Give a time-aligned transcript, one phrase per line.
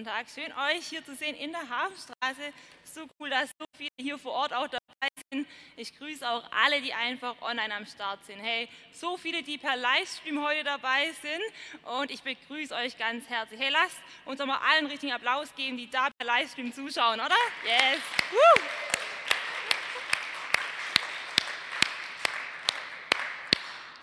[0.00, 0.26] Sonntag.
[0.34, 2.54] Schön, euch hier zu sehen in der Hafenstraße.
[2.84, 5.46] So cool, dass so viele hier vor Ort auch dabei sind.
[5.76, 8.38] Ich grüße auch alle, die einfach online am Start sind.
[8.40, 11.92] Hey, so viele, die per Livestream heute dabei sind.
[12.00, 13.60] Und ich begrüße euch ganz herzlich.
[13.60, 17.36] Hey, lasst uns doch mal allen richtigen Applaus geben, die da per Livestream zuschauen, oder?
[17.66, 18.00] Yes.
[18.30, 18.89] Woo.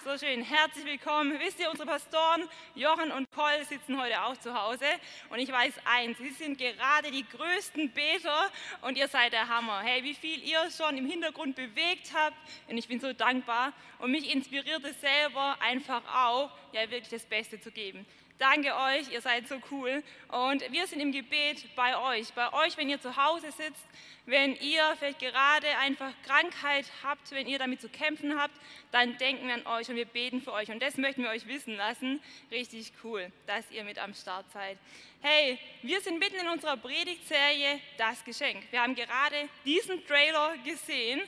[0.08, 1.38] So schön, herzlich willkommen.
[1.38, 4.86] Wisst ihr, unsere Pastoren Jochen und Koll sitzen heute auch zu Hause
[5.30, 8.50] und ich weiß eins, sie sind gerade die größten Beter
[8.83, 9.81] und ihr seid der Hammer.
[9.81, 12.38] Hey, wie viel ihr schon im Hintergrund bewegt habt
[12.69, 17.25] und ich bin so dankbar und mich inspiriert es selber einfach auch, ja wirklich das
[17.25, 18.05] Beste zu geben.
[18.40, 20.04] Danke euch, ihr seid so cool.
[20.28, 22.32] Und wir sind im Gebet bei euch.
[22.34, 23.84] Bei euch, wenn ihr zu Hause sitzt,
[24.28, 28.54] wenn ihr vielleicht gerade einfach Krankheit habt, wenn ihr damit zu kämpfen habt,
[28.92, 30.70] dann denken wir an euch und wir beten für euch.
[30.70, 32.22] Und das möchten wir euch wissen lassen.
[32.52, 34.78] Richtig cool, dass ihr mit am Start seid.
[35.22, 38.64] Hey, wir sind mitten in unserer Predigtserie Das Geschenk.
[38.70, 41.22] Wir haben gerade diesen Trailer gesehen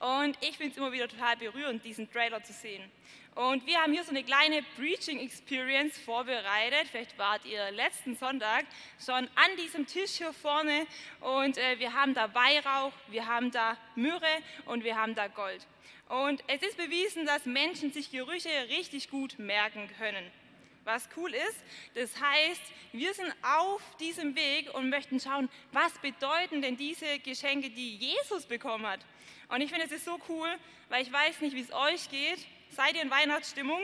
[0.00, 2.90] und ich finde es immer wieder total berührend, diesen Trailer zu sehen.
[3.34, 6.86] Und wir haben hier so eine kleine Preaching Experience vorbereitet.
[6.88, 8.64] Vielleicht wart ihr letzten Sonntag
[9.04, 10.86] schon an diesem Tisch hier vorne
[11.20, 15.66] und äh, wir haben da Weihrauch, wir haben da Myrrhe und wir haben da Gold.
[16.08, 20.30] Und es ist bewiesen, dass Menschen sich Gerüche richtig gut merken können.
[20.84, 21.58] Was cool ist,
[21.94, 22.62] das heißt,
[22.92, 28.46] wir sind auf diesem Weg und möchten schauen, was bedeuten denn diese Geschenke, die Jesus
[28.46, 29.00] bekommen hat.
[29.48, 30.48] Und ich finde es ist so cool,
[30.88, 32.38] weil ich weiß nicht, wie es euch geht,
[32.74, 33.80] Seid ihr in Weihnachtsstimmung?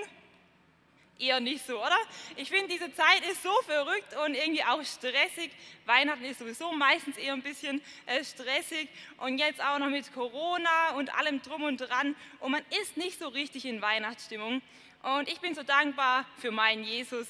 [1.16, 1.96] Eher nicht so, oder?
[2.34, 5.52] Ich finde, diese Zeit ist so verrückt und irgendwie auch stressig.
[5.86, 10.96] Weihnachten ist sowieso meistens eher ein bisschen äh, stressig und jetzt auch noch mit Corona
[10.96, 14.60] und allem drum und dran und man ist nicht so richtig in Weihnachtsstimmung.
[15.02, 17.28] Und ich bin so dankbar für meinen Jesus,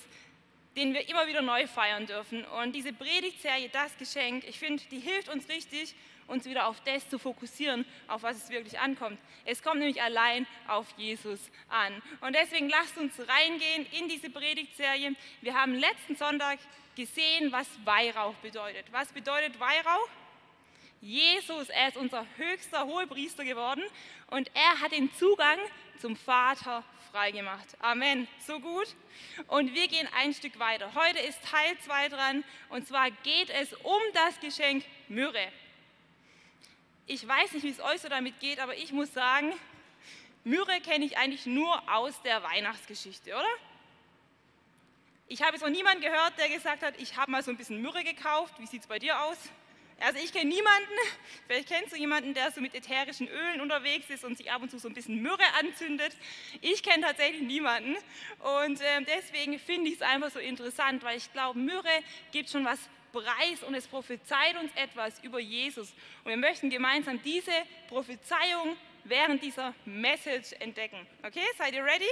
[0.77, 2.45] den wir immer wieder neu feiern dürfen.
[2.63, 5.95] Und diese Predigtserie, das Geschenk, ich finde, die hilft uns richtig,
[6.31, 9.19] uns wieder auf das zu fokussieren, auf was es wirklich ankommt.
[9.45, 12.01] Es kommt nämlich allein auf Jesus an.
[12.21, 15.15] Und deswegen lasst uns reingehen in diese Predigtserie.
[15.41, 16.59] Wir haben letzten Sonntag
[16.97, 18.87] gesehen, was Weihrauch bedeutet.
[18.93, 20.09] Was bedeutet Weihrauch?
[21.01, 23.83] Jesus, er ist unser höchster Hohepriester geworden
[24.27, 25.59] und er hat den Zugang
[25.99, 27.69] zum Vater freigemacht.
[27.81, 28.29] Amen.
[28.47, 28.95] So gut.
[29.49, 30.93] Und wir gehen ein Stück weiter.
[30.95, 35.51] Heute ist Teil 2 dran und zwar geht es um das Geschenk Myrrhe.
[37.13, 39.53] Ich weiß nicht, wie es euch so damit geht, aber ich muss sagen,
[40.45, 43.49] Myrrhe kenne ich eigentlich nur aus der Weihnachtsgeschichte, oder?
[45.27, 47.83] Ich habe jetzt noch niemanden gehört, der gesagt hat, ich habe mal so ein bisschen
[47.83, 48.55] Myrrhe gekauft.
[48.61, 49.37] Wie sieht es bei dir aus?
[49.99, 50.89] Also ich kenne niemanden,
[51.49, 54.71] vielleicht kennst du jemanden, der so mit ätherischen Ölen unterwegs ist und sich ab und
[54.71, 56.17] zu so ein bisschen Myrrhe anzündet.
[56.61, 57.97] Ich kenne tatsächlich niemanden
[58.39, 62.65] und äh, deswegen finde ich es einfach so interessant, weil ich glaube, Myrrhe gibt schon
[62.65, 62.79] was
[63.13, 65.93] Preis und es prophezeit uns etwas über Jesus.
[66.25, 67.53] Und wir möchten gemeinsam diese
[67.89, 71.07] Prophezeiung während dieser Message entdecken.
[71.23, 72.09] Okay, seid ihr ready?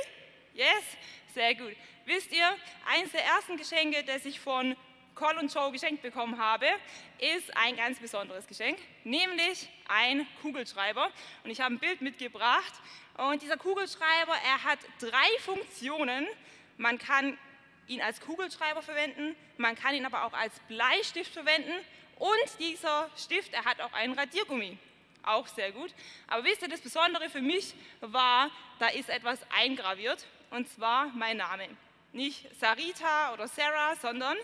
[0.54, 0.84] Yes?
[1.34, 1.74] Sehr gut.
[2.06, 2.46] Wisst ihr,
[2.86, 4.74] eines der ersten Geschenke, das ich von
[5.14, 6.66] Col und Joe geschenkt bekommen habe,
[7.18, 11.10] ist ein ganz besonderes Geschenk, nämlich ein Kugelschreiber.
[11.42, 12.72] Und ich habe ein Bild mitgebracht.
[13.16, 16.26] Und dieser Kugelschreiber, er hat drei Funktionen.
[16.76, 17.36] Man kann
[17.88, 21.72] ihn als Kugelschreiber verwenden, man kann ihn aber auch als Bleistift verwenden
[22.18, 24.78] und dieser Stift, er hat auch einen Radiergummi.
[25.22, 25.92] Auch sehr gut.
[26.26, 31.36] Aber wisst ihr, das Besondere für mich war, da ist etwas eingraviert und zwar mein
[31.36, 31.68] Name.
[32.12, 34.36] Nicht Sarita oder Sarah, sondern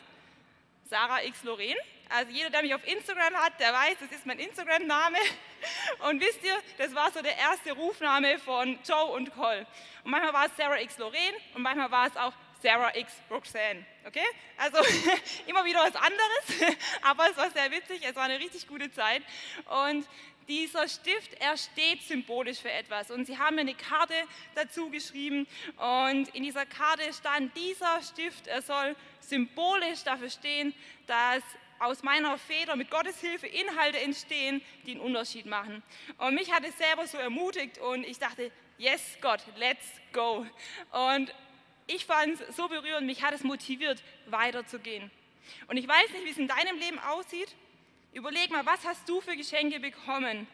[0.91, 1.43] Sarah X.
[1.44, 1.75] Loren.
[2.11, 5.17] Also jeder, der mich auf Instagram hat, der weiß, das ist mein Instagram-Name.
[6.11, 9.67] Und wisst ihr, das war so der erste Rufname von Joe und Cole.
[10.05, 10.99] Und manchmal war es Sarah X.
[10.99, 12.35] Loren und manchmal war es auch
[12.65, 13.85] Sarah X Roxanne.
[14.07, 14.25] Okay?
[14.57, 14.79] Also
[15.47, 19.23] immer wieder was anderes, aber es war sehr witzig, es war eine richtig gute Zeit.
[19.85, 20.09] Und
[20.49, 23.11] dieser Stift, er steht symbolisch für etwas.
[23.11, 24.15] Und sie haben mir eine Karte
[24.55, 25.47] dazu geschrieben
[25.77, 30.75] und in dieser Karte stand, dieser Stift, er soll symbolisch dafür stehen,
[31.07, 31.43] dass
[31.81, 35.83] aus meiner Feder mit Gottes Hilfe Inhalte entstehen, die einen Unterschied machen.
[36.17, 40.47] Und mich hat es selber so ermutigt und ich dachte, yes Gott, let's go.
[40.93, 41.35] Und
[41.87, 45.11] ich fand es so berührend, mich hat es motiviert, weiterzugehen.
[45.69, 47.55] Und ich weiß nicht, wie es in deinem Leben aussieht.
[48.13, 50.47] Überleg mal, was hast du für Geschenke bekommen,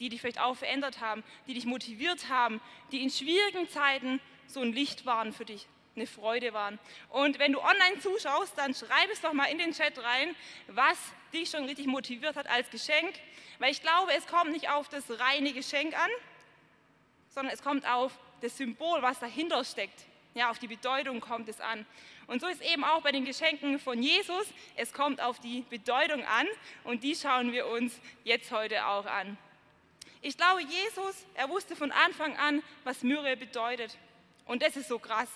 [0.00, 2.60] die dich vielleicht auch verändert haben, die dich motiviert haben,
[2.92, 5.66] die in schwierigen Zeiten so ein Licht waren für dich,
[5.96, 6.78] eine Freude waren.
[7.08, 10.36] Und wenn du online zuschaust, dann schreib es doch mal in den Chat rein,
[10.68, 10.98] was
[11.32, 13.14] dich schon richtig motiviert hat als Geschenk.
[13.58, 16.10] Weil ich glaube, es kommt nicht auf das reine Geschenk an,
[17.28, 20.06] sondern es kommt auf das Symbol, was dahinter steckt.
[20.34, 21.86] Ja, auf die Bedeutung kommt es an.
[22.26, 24.46] Und so ist eben auch bei den Geschenken von Jesus,
[24.76, 26.46] es kommt auf die Bedeutung an
[26.82, 29.38] und die schauen wir uns jetzt heute auch an.
[30.22, 33.96] Ich glaube, Jesus, er wusste von Anfang an, was Myrrhe bedeutet.
[34.46, 35.28] Und das ist so krass.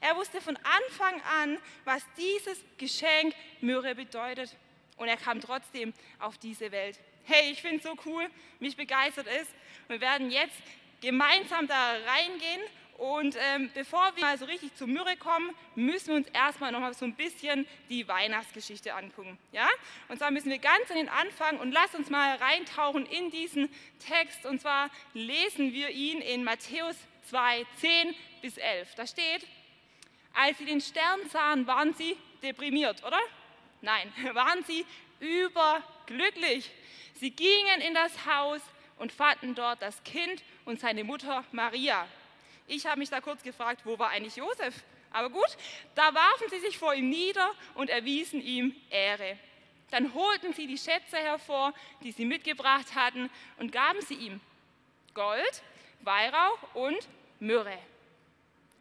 [0.00, 4.56] Er wusste von Anfang an, was dieses Geschenk Myrrhe bedeutet.
[4.96, 7.00] Und er kam trotzdem auf diese Welt.
[7.24, 8.28] Hey, ich finde es so cool,
[8.60, 9.48] mich begeistert es.
[9.88, 10.62] Wir werden jetzt
[11.00, 12.60] gemeinsam da reingehen
[12.98, 16.80] und ähm, bevor wir mal so richtig zu Myrrhe kommen, müssen wir uns erstmal noch
[16.80, 19.36] mal so ein bisschen die Weihnachtsgeschichte angucken.
[19.50, 19.68] Ja?
[20.08, 23.68] Und zwar müssen wir ganz an den Anfang und lasst uns mal reintauchen in diesen
[23.98, 24.46] Text.
[24.46, 26.96] Und zwar lesen wir ihn in Matthäus
[27.30, 28.94] 2, 10 bis 11.
[28.94, 29.46] Da steht,
[30.32, 33.18] als sie den Stern sahen, waren sie deprimiert, oder?
[33.80, 34.86] Nein, waren sie
[35.18, 36.70] überglücklich.
[37.14, 38.60] Sie gingen in das Haus
[38.98, 42.06] und fanden dort das Kind und seine Mutter Maria.
[42.66, 44.74] Ich habe mich da kurz gefragt, wo war eigentlich Josef?
[45.10, 45.56] Aber gut,
[45.94, 49.38] da warfen sie sich vor ihm nieder und erwiesen ihm Ehre.
[49.90, 51.72] Dann holten sie die Schätze hervor,
[52.02, 54.40] die sie mitgebracht hatten, und gaben sie ihm
[55.14, 55.62] Gold,
[56.00, 57.06] Weihrauch und
[57.38, 57.78] Myrrhe.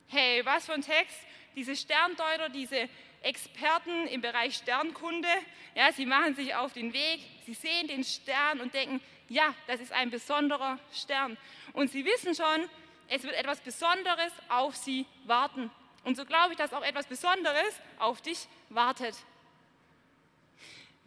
[0.08, 1.18] Hey, was für ein Text!
[1.56, 2.90] Diese Sterndeuter, diese
[3.22, 5.28] Experten im Bereich Sternkunde,
[5.76, 9.80] ja, sie machen sich auf den Weg, sie sehen den Stern und denken, ja, das
[9.80, 11.38] ist ein besonderer Stern.
[11.74, 12.68] Und sie wissen schon,
[13.08, 15.70] es wird etwas Besonderes auf sie warten.
[16.04, 19.16] Und so glaube ich, dass auch etwas Besonderes auf dich wartet.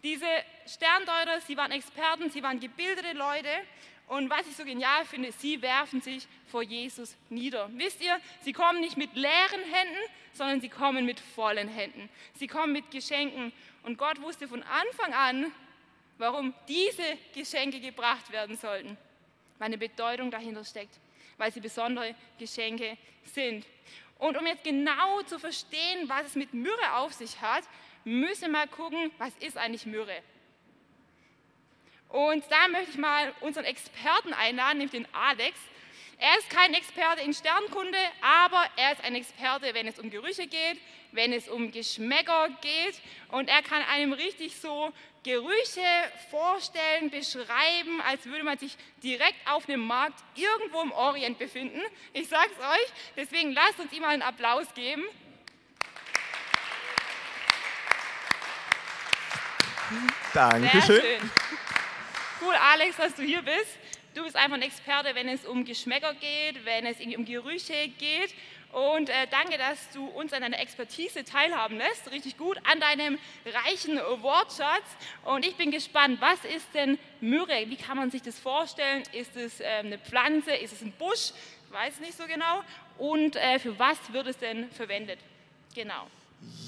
[0.02, 0.26] Diese
[0.66, 3.48] Sterndeuter, sie waren Experten, sie waren gebildete Leute.
[4.08, 7.69] Und was ich so genial finde, sie werfen sich vor Jesus nieder.
[7.72, 9.98] Wisst ihr, sie kommen nicht mit leeren Händen,
[10.32, 12.08] sondern sie kommen mit vollen Händen.
[12.34, 13.52] Sie kommen mit Geschenken.
[13.82, 15.52] Und Gott wusste von Anfang an,
[16.19, 18.96] warum diese Geschenke gebracht werden sollten,
[19.58, 21.00] weil eine Bedeutung dahinter steckt
[21.38, 23.67] weil sie besondere Geschenke sind.
[24.19, 27.65] Und um jetzt genau zu verstehen, was es mit Myrrhe auf sich hat,
[28.05, 30.23] müssen wir mal gucken, was ist eigentlich Myrrhe?
[32.09, 35.59] Und da möchte ich mal unseren Experten einladen, nämlich den Alex.
[36.19, 40.47] Er ist kein Experte in Sternkunde, aber er ist ein Experte, wenn es um Gerüche
[40.47, 40.81] geht,
[41.13, 43.01] wenn es um Geschmäcker geht.
[43.29, 44.93] Und er kann einem richtig so
[45.25, 45.83] Gerüche
[46.31, 51.83] vorstellen, beschreiben, als würde man sich direkt auf einem Markt irgendwo im Orient befinden.
[52.15, 55.05] Ich sage es euch, deswegen lasst uns ihm mal einen Applaus geben.
[60.32, 61.31] Dankeschön.
[62.41, 63.79] Cool, Alex, dass du hier bist.
[64.17, 68.35] Du bist einfach ein Experte, wenn es um Geschmäcker geht, wenn es um Gerüche geht.
[68.73, 72.11] Und äh, danke, dass du uns an deiner Expertise teilhaben lässt.
[72.11, 74.87] Richtig gut, an deinem reichen Wortschatz.
[75.27, 77.67] Und ich bin gespannt, was ist denn Myrrhe?
[77.69, 79.03] Wie kann man sich das vorstellen?
[79.13, 80.53] Ist es äh, eine Pflanze?
[80.53, 81.32] Ist es ein Busch?
[81.67, 82.63] Ich weiß nicht so genau.
[82.96, 85.19] Und äh, für was wird es denn verwendet?
[85.75, 86.06] Genau.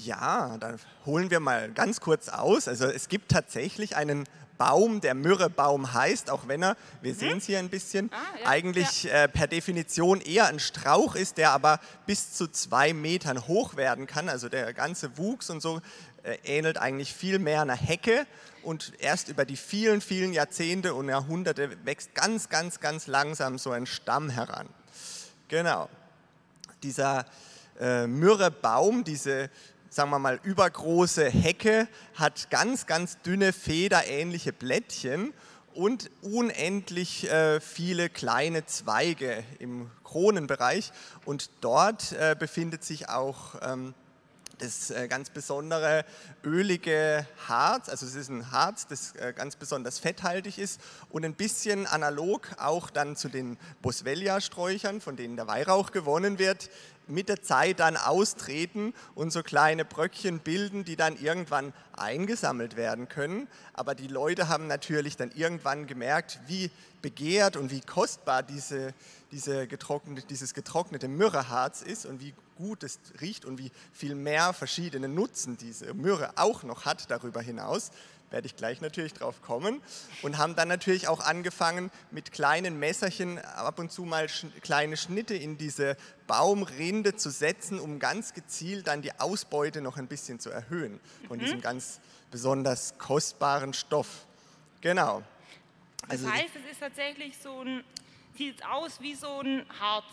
[0.03, 2.67] Ja, dann holen wir mal ganz kurz aus.
[2.67, 4.25] Also es gibt tatsächlich einen
[4.59, 7.17] Baum, der Myrrhebaum heißt, auch wenn er, wir mhm.
[7.17, 9.23] sehen es hier ein bisschen, ah, ja, eigentlich ja.
[9.23, 14.05] Äh, per Definition eher ein Strauch ist, der aber bis zu zwei Metern hoch werden
[14.05, 14.27] kann.
[14.27, 15.79] Also der ganze Wuchs und so
[16.23, 18.27] äh, ähnelt eigentlich viel mehr einer Hecke
[18.61, 23.71] und erst über die vielen, vielen Jahrzehnte und Jahrhunderte wächst ganz, ganz, ganz langsam so
[23.71, 24.67] ein Stamm heran.
[25.47, 25.87] Genau.
[26.83, 27.25] Dieser
[27.79, 29.49] äh, Myrrhebaum, diese
[29.89, 35.33] sagen wir mal, übergroße Hecke hat ganz, ganz dünne, federähnliche Blättchen
[35.73, 40.91] und unendlich äh, viele kleine Zweige im Kronenbereich.
[41.25, 43.93] Und dort äh, befindet sich auch ähm,
[44.59, 46.05] das äh, ganz besondere
[46.43, 51.33] ölige Harz, also es ist ein Harz, das äh, ganz besonders fetthaltig ist und ein
[51.33, 56.69] bisschen analog auch dann zu den Boswellia-Sträuchern, von denen der Weihrauch gewonnen wird,
[57.09, 63.09] mit der Zeit dann austreten und so kleine Bröckchen bilden, die dann irgendwann eingesammelt werden
[63.09, 63.47] können.
[63.73, 68.93] Aber die Leute haben natürlich dann irgendwann gemerkt, wie begehrt und wie kostbar diese,
[69.31, 74.53] diese getrocknete, dieses getrocknete Myrrheharz ist und wie gut es riecht und wie viel mehr
[74.53, 77.91] verschiedene Nutzen diese Myrrhe auch noch hat darüber hinaus
[78.31, 79.81] werde ich gleich natürlich drauf kommen.
[80.21, 84.97] Und haben dann natürlich auch angefangen, mit kleinen Messerchen ab und zu mal sch kleine
[84.97, 90.39] Schnitte in diese Baumrinde zu setzen, um ganz gezielt dann die Ausbeute noch ein bisschen
[90.39, 91.43] zu erhöhen von mhm.
[91.43, 91.99] diesem ganz
[92.31, 94.25] besonders kostbaren Stoff.
[94.81, 95.23] Genau.
[96.07, 97.83] Also, das heißt, es ist tatsächlich so ein,
[98.37, 100.05] sieht aus wie so ein Harz.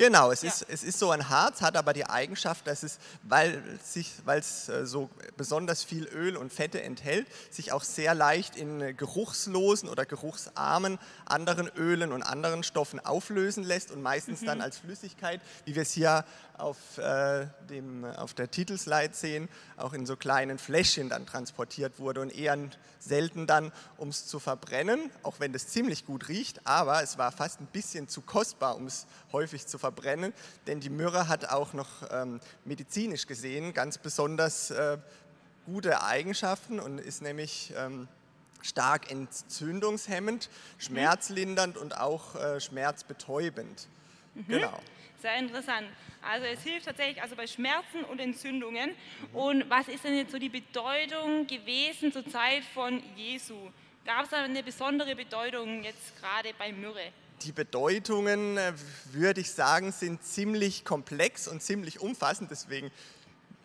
[0.00, 0.48] Genau, es, ja.
[0.48, 4.86] ist, es ist so ein Harz, hat aber die Eigenschaft, dass es, weil es äh,
[4.86, 10.98] so besonders viel Öl und Fette enthält, sich auch sehr leicht in geruchslosen oder geruchsarmen
[11.26, 14.46] anderen Ölen und anderen Stoffen auflösen lässt und meistens mhm.
[14.46, 16.24] dann als Flüssigkeit, wie wir es hier
[16.60, 22.20] auf, äh, dem, auf der Titelslide sehen, auch in so kleinen Fläschchen dann transportiert wurde
[22.20, 22.58] und eher
[22.98, 27.32] selten dann, um es zu verbrennen, auch wenn das ziemlich gut riecht, aber es war
[27.32, 30.32] fast ein bisschen zu kostbar, um es häufig zu verbrennen,
[30.66, 34.98] denn die Myrrhe hat auch noch ähm, medizinisch gesehen ganz besonders äh,
[35.66, 38.08] gute Eigenschaften und ist nämlich ähm,
[38.62, 40.80] stark entzündungshemmend, mhm.
[40.80, 43.88] schmerzlindernd und auch äh, schmerzbetäubend.
[44.34, 44.46] Mhm.
[44.48, 44.80] Genau.
[45.20, 45.86] Sehr interessant.
[46.22, 48.90] Also es hilft tatsächlich also bei Schmerzen und Entzündungen.
[49.32, 53.54] Und was ist denn jetzt so die Bedeutung gewesen zur Zeit von Jesu?
[54.04, 57.12] Gab es da eine besondere Bedeutung jetzt gerade bei Myrrhe?
[57.42, 58.72] Die Bedeutungen, äh,
[59.12, 62.50] würde ich sagen, sind ziemlich komplex und ziemlich umfassend.
[62.50, 62.90] Deswegen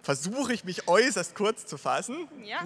[0.01, 2.27] versuche ich mich äußerst kurz zu fassen.
[2.43, 2.63] Ja.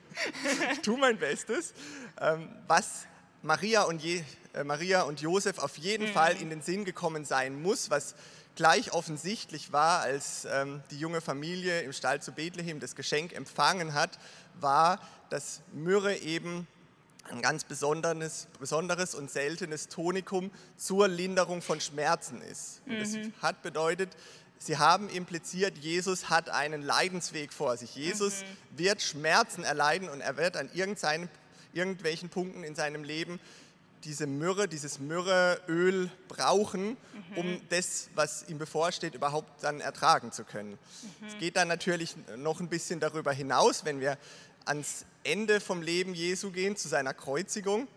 [0.72, 1.74] ich tue mein Bestes.
[2.20, 3.06] Ähm, was
[3.42, 4.24] Maria und, Je, äh,
[4.64, 6.12] Maria und Josef auf jeden mhm.
[6.12, 8.14] Fall in den Sinn gekommen sein muss, was
[8.56, 13.94] gleich offensichtlich war, als ähm, die junge Familie im Stall zu Bethlehem das Geschenk empfangen
[13.94, 14.18] hat,
[14.60, 16.66] war, dass Myrrhe eben
[17.30, 22.84] ein ganz besonderes, besonderes und seltenes Tonikum zur Linderung von Schmerzen ist.
[22.86, 22.98] Mhm.
[22.98, 24.10] Das hat bedeutet,
[24.62, 27.94] Sie haben impliziert, Jesus hat einen Leidensweg vor sich.
[27.94, 28.78] Jesus mhm.
[28.78, 31.30] wird Schmerzen erleiden und er wird an irgendeinem
[31.72, 33.40] irgendwelchen Punkten in seinem Leben
[34.04, 37.36] diese Myrrhe, dieses Myrrheöl brauchen, mhm.
[37.36, 40.72] um das, was ihm bevorsteht, überhaupt dann ertragen zu können.
[41.20, 41.26] Mhm.
[41.28, 44.18] Es geht dann natürlich noch ein bisschen darüber hinaus, wenn wir
[44.64, 47.88] ans Ende vom Leben Jesu gehen, zu seiner Kreuzigung.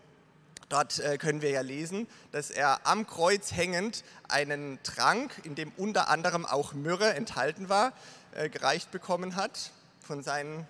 [0.68, 5.72] Dort äh, können wir ja lesen, dass er am Kreuz hängend einen Trank, in dem
[5.76, 7.92] unter anderem auch Myrrhe enthalten war,
[8.32, 9.70] äh, gereicht bekommen hat
[10.00, 10.66] von seinen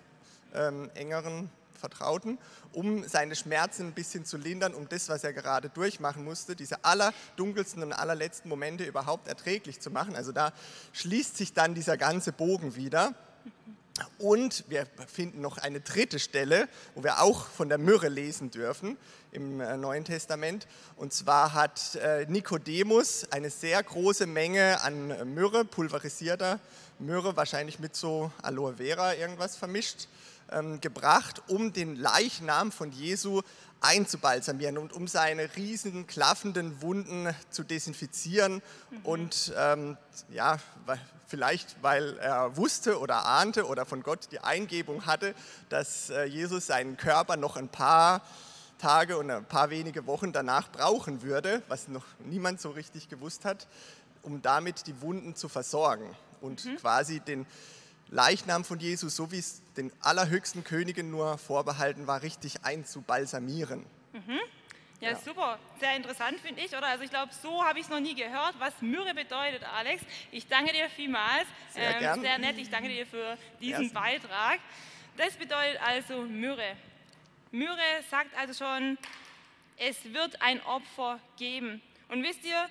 [0.53, 1.49] ähm, engeren
[1.85, 2.39] Vertrauten,
[2.71, 6.83] um seine Schmerzen ein bisschen zu lindern, um das, was er gerade durchmachen musste, diese
[6.83, 10.15] allerdunkelsten und allerletzten Momente überhaupt erträglich zu machen.
[10.15, 10.51] Also da
[10.93, 13.13] schließt sich dann dieser ganze Bogen wieder.
[14.17, 18.97] Und wir finden noch eine dritte Stelle, wo wir auch von der Myrrhe lesen dürfen
[19.31, 20.67] im äh, Neuen Testament.
[20.97, 26.59] Und zwar hat äh, Nikodemus eine sehr große Menge an Myrrhe, pulverisierter
[26.99, 30.07] Myrrhe, wahrscheinlich mit so Aloe Vera irgendwas vermischt,
[30.79, 33.41] gebracht, um den Leichnam von Jesu
[33.81, 38.99] einzubalsamieren und um seine riesigen klaffenden Wunden zu desinfizieren mhm.
[39.03, 39.97] und ähm,
[40.29, 40.57] ja,
[41.27, 45.35] vielleicht weil er wusste oder ahnte oder von Gott die Eingebung hatte,
[45.69, 48.21] dass äh, Jesus seinen Körper noch ein paar
[48.77, 53.45] Tage und ein paar wenige Wochen danach brauchen würde, was noch niemand so richtig gewusst
[53.45, 53.67] hat,
[54.21, 56.77] um damit die Wunden zu versorgen und mhm.
[56.77, 57.45] quasi den
[58.09, 63.85] Leichnam von Jesus, so wie es den allerhöchsten Königen nur vorbehalten war, richtig einzubalsamieren.
[64.13, 64.39] Mhm.
[65.01, 65.59] Ja, ja, super.
[65.79, 66.87] Sehr interessant, finde ich, oder?
[66.87, 70.01] Also ich glaube, so habe ich es noch nie gehört, was Myrrhe bedeutet, Alex.
[70.31, 71.45] Ich danke dir vielmals.
[71.73, 72.57] Sehr, ähm, sehr nett.
[72.57, 73.93] Ich danke dir für diesen Erst.
[73.93, 74.59] Beitrag.
[75.17, 76.77] Das bedeutet also Myrrhe.
[77.51, 78.97] Myrrhe sagt also schon,
[79.77, 81.81] es wird ein Opfer geben.
[82.07, 82.69] Und wisst ihr,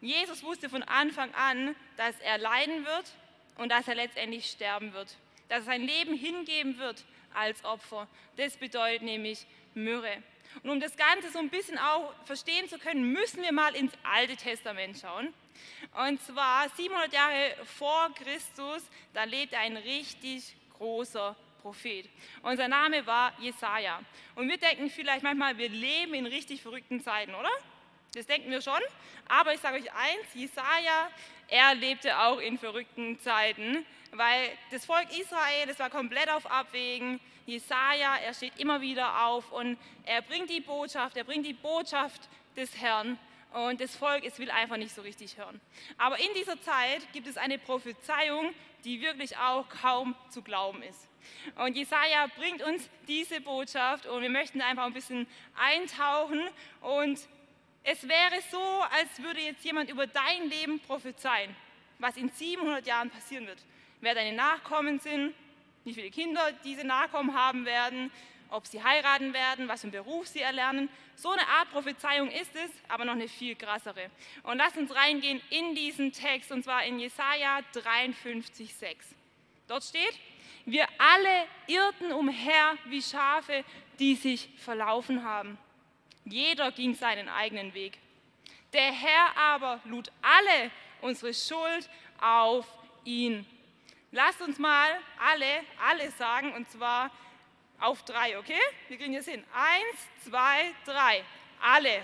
[0.00, 3.14] Jesus wusste von Anfang an, dass er leiden wird
[3.56, 5.16] und dass er letztendlich sterben wird.
[5.48, 7.04] Dass er sein Leben hingeben wird
[7.34, 8.08] als Opfer.
[8.36, 10.22] Das bedeutet nämlich Myrrhe.
[10.62, 13.92] Und um das Ganze so ein bisschen auch verstehen zu können, müssen wir mal ins
[14.02, 15.32] Alte Testament schauen.
[16.06, 18.82] Und zwar 700 Jahre vor Christus,
[19.14, 22.08] da lebte ein richtig großer Prophet.
[22.42, 24.00] Und sein Name war Jesaja.
[24.34, 27.50] Und wir denken vielleicht manchmal, wir leben in richtig verrückten Zeiten, oder?
[28.14, 28.80] Das denken wir schon.
[29.28, 31.10] Aber ich sage euch eins: Jesaja,
[31.48, 37.20] er lebte auch in verrückten Zeiten, weil das Volk Israel, das war komplett auf Abwägen.
[37.46, 42.28] Jesaja, er steht immer wieder auf und er bringt die Botschaft, er bringt die Botschaft
[42.56, 43.18] des Herrn.
[43.52, 45.60] und das Volk, es will einfach nicht so richtig hören.
[45.98, 51.08] Aber in dieser Zeit gibt es eine Prophezeiung, die wirklich auch kaum zu glauben ist.
[51.56, 55.26] Und Jesaja bringt uns diese Botschaft und wir möchten einfach ein bisschen
[55.56, 56.40] eintauchen.
[56.80, 57.18] Und
[57.82, 61.54] es wäre so, als würde jetzt jemand über dein Leben prophezeien,
[61.98, 63.58] was in 700 Jahren passieren wird.
[64.00, 65.34] Wer deine Nachkommen sind,
[65.84, 68.10] wie viele Kinder diese Nachkommen haben werden,
[68.50, 70.88] ob sie heiraten werden, was für einen Beruf sie erlernen.
[71.14, 74.10] So eine Art Prophezeiung ist es, aber noch eine viel krassere.
[74.42, 79.06] Und lass uns reingehen in diesen Text, und zwar in Jesaja 53, 6.
[79.68, 80.18] Dort steht,
[80.66, 83.64] wir alle irrten umher wie Schafe,
[83.98, 85.58] die sich verlaufen haben.
[86.30, 87.98] Jeder ging seinen eigenen Weg.
[88.72, 90.70] Der Herr aber lud alle
[91.00, 91.88] unsere Schuld
[92.20, 92.66] auf
[93.04, 93.44] ihn.
[94.12, 97.10] Lasst uns mal alle, alle sagen, und zwar
[97.80, 98.60] auf drei, okay?
[98.88, 99.44] Wir kriegen das hin.
[99.52, 101.24] Eins, zwei, drei.
[101.60, 102.02] Alle.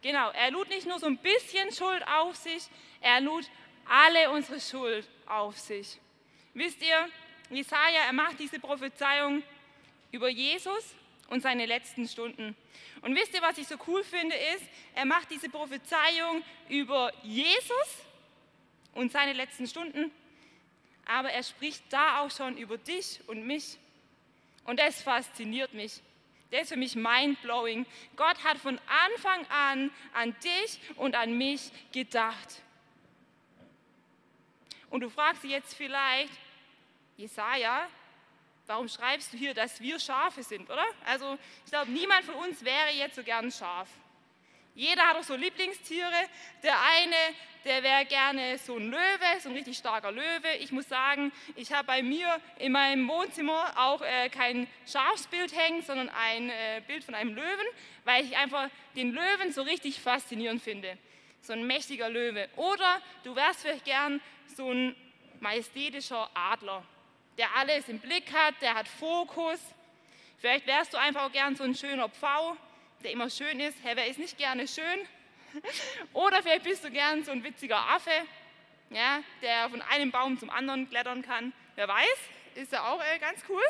[0.00, 2.64] Genau, er lud nicht nur so ein bisschen Schuld auf sich,
[3.00, 3.48] er lud
[3.86, 5.98] alle unsere Schuld auf sich.
[6.54, 7.08] Wisst ihr,
[7.50, 9.42] Jesaja, er macht diese Prophezeiung
[10.10, 10.94] über Jesus
[11.32, 12.54] und seine letzten Stunden.
[13.00, 18.04] Und wisst ihr, was ich so cool finde, ist, er macht diese Prophezeiung über Jesus
[18.92, 20.12] und seine letzten Stunden,
[21.06, 23.78] aber er spricht da auch schon über dich und mich.
[24.64, 26.02] Und das fasziniert mich.
[26.50, 27.86] Das ist für mich mindblowing.
[28.14, 32.60] Gott hat von Anfang an an dich und an mich gedacht.
[34.90, 36.32] Und du fragst dich jetzt vielleicht,
[37.16, 37.88] Jesaja,
[38.72, 40.86] warum schreibst du hier, dass wir Schafe sind, oder?
[41.04, 41.36] Also,
[41.66, 43.86] ich glaube, niemand von uns wäre jetzt so gern Schaf.
[44.74, 46.10] Jeder hat auch so Lieblingstiere.
[46.62, 47.16] Der eine,
[47.66, 50.56] der wäre gerne so ein Löwe, so ein richtig starker Löwe.
[50.60, 55.82] Ich muss sagen, ich habe bei mir in meinem Wohnzimmer auch äh, kein Schafsbild hängen,
[55.82, 57.66] sondern ein äh, Bild von einem Löwen,
[58.04, 60.96] weil ich einfach den Löwen so richtig faszinierend finde.
[61.42, 62.48] So ein mächtiger Löwe.
[62.56, 64.96] Oder du wärst vielleicht gern so ein
[65.40, 66.82] majestätischer Adler,
[67.38, 69.58] der alles im Blick hat, der hat Fokus.
[70.38, 72.56] Vielleicht wärst du einfach auch gern so ein schöner Pfau
[73.02, 73.76] der immer schön ist.
[73.82, 74.84] Hey, wer ist nicht gerne schön?
[76.12, 78.10] Oder vielleicht bist du gern so ein witziger Affe,
[78.90, 81.52] ja, der von einem Baum zum anderen klettern kann.
[81.74, 82.18] Wer weiß,
[82.54, 83.62] ist ja auch äh, ganz cool.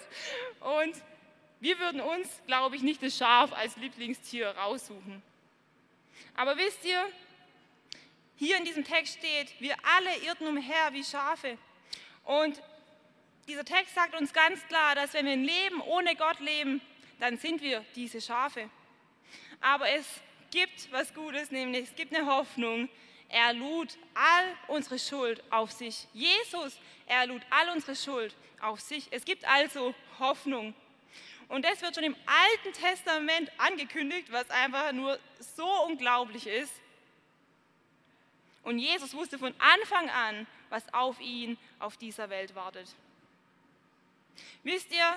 [0.61, 0.95] Und
[1.61, 5.23] wir würden uns, glaube ich, nicht das Schaf als Lieblingstier raussuchen.
[6.35, 7.05] Aber wisst ihr,
[8.37, 11.59] hier in diesem Text steht, wir alle irrten umher wie Schafe.
[12.25, 12.61] Und
[13.49, 16.81] dieser Text sagt uns ganz klar, dass wenn wir ein Leben ohne Gott leben,
[17.19, 18.69] dann sind wir diese Schafe.
[19.61, 20.07] Aber es
[20.51, 22.89] gibt was Gutes, nämlich es gibt eine Hoffnung.
[23.29, 26.07] Er lud all unsere Schuld auf sich.
[26.13, 29.09] Jesus, er lud all unsere Schuld auf sich.
[29.11, 30.75] Es gibt also Hoffnung.
[31.49, 36.73] Und das wird schon im Alten Testament angekündigt, was einfach nur so unglaublich ist.
[38.63, 42.89] Und Jesus wusste von Anfang an, was auf ihn auf dieser Welt wartet.
[44.63, 45.17] Wisst ihr,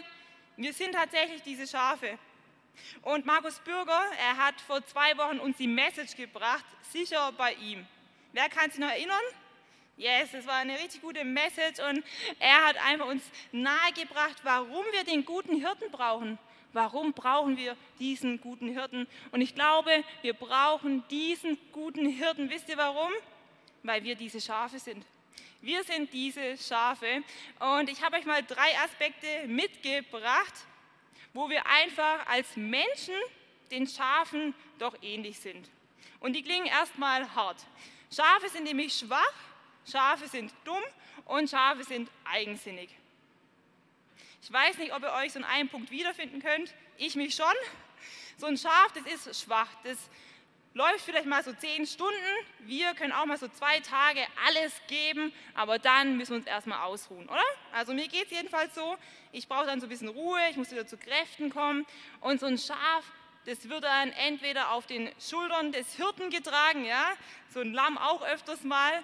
[0.57, 2.17] wir sind tatsächlich diese Schafe.
[3.01, 7.85] Und Markus Bürger, er hat vor zwei Wochen uns die Message gebracht, sicher bei ihm.
[8.33, 9.23] Wer kann sich noch erinnern?
[9.97, 12.03] Yes, es war eine richtig gute Message und
[12.39, 13.23] er hat einfach uns
[13.53, 16.37] nahegebracht, warum wir den guten Hirten brauchen.
[16.73, 19.07] Warum brauchen wir diesen guten Hirten?
[19.31, 22.49] Und ich glaube, wir brauchen diesen guten Hirten.
[22.49, 23.11] Wisst ihr warum?
[23.83, 25.05] Weil wir diese Schafe sind.
[25.65, 27.23] Wir sind diese Schafe.
[27.59, 30.53] Und ich habe euch mal drei Aspekte mitgebracht,
[31.33, 33.15] wo wir einfach als Menschen
[33.71, 35.67] den Schafen doch ähnlich sind.
[36.19, 37.65] Und die klingen erstmal hart.
[38.15, 39.33] Schafe sind nämlich schwach,
[39.91, 40.83] Schafe sind dumm
[41.25, 42.91] und Schafe sind eigensinnig.
[44.43, 46.75] Ich weiß nicht, ob ihr euch so in einem Punkt wiederfinden könnt.
[46.97, 47.55] Ich mich schon.
[48.37, 49.69] So ein Schaf, das ist schwach.
[49.83, 49.97] Das
[50.75, 52.13] läuft vielleicht mal so zehn Stunden.
[52.59, 56.83] Wir können auch mal so zwei Tage alles geben, aber dann müssen wir uns erstmal
[56.83, 57.43] ausruhen, oder?
[57.71, 58.97] Also mir geht es jedenfalls so,
[59.31, 61.85] ich brauche dann so ein bisschen Ruhe, ich muss wieder zu Kräften kommen.
[62.19, 63.05] Und so ein Schaf,
[63.45, 67.13] das wird dann entweder auf den Schultern des Hirten getragen, ja,
[67.49, 69.01] so ein Lamm auch öfters mal.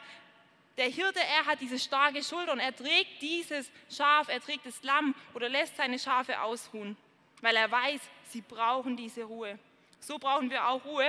[0.78, 4.84] Der Hirte, er hat diese starke Schulter und er trägt dieses Schaf, er trägt das
[4.84, 6.98] Lamm oder lässt seine Schafe ausruhen,
[7.40, 9.58] weil er weiß, sie brauchen diese Ruhe.
[10.02, 11.08] So brauchen wir auch Ruhe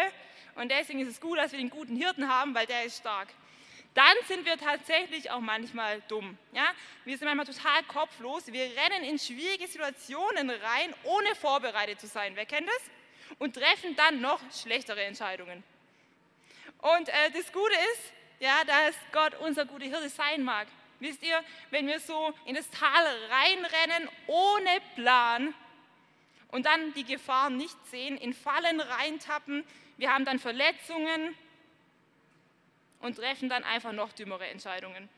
[0.54, 3.28] und deswegen ist es gut, dass wir den guten Hirten haben, weil der ist stark.
[3.94, 6.38] Dann sind wir tatsächlich auch manchmal dumm.
[6.52, 6.72] Ja?
[7.04, 8.46] Wir sind manchmal total kopflos.
[8.46, 12.34] Wir rennen in schwierige Situationen rein, ohne vorbereitet zu sein.
[12.34, 12.90] Wer kennt das?
[13.38, 15.62] Und treffen dann noch schlechtere Entscheidungen.
[16.78, 20.66] Und äh, das Gute ist, ja, dass Gott unser guter Hirte sein mag.
[20.98, 25.54] Wisst ihr, wenn wir so in das Tal reinrennen, ohne Plan,
[26.52, 29.64] und dann die Gefahren nicht sehen, in Fallen reintappen,
[29.96, 31.34] wir haben dann Verletzungen,
[33.02, 35.08] und treffen dann einfach noch dümmere Entscheidungen.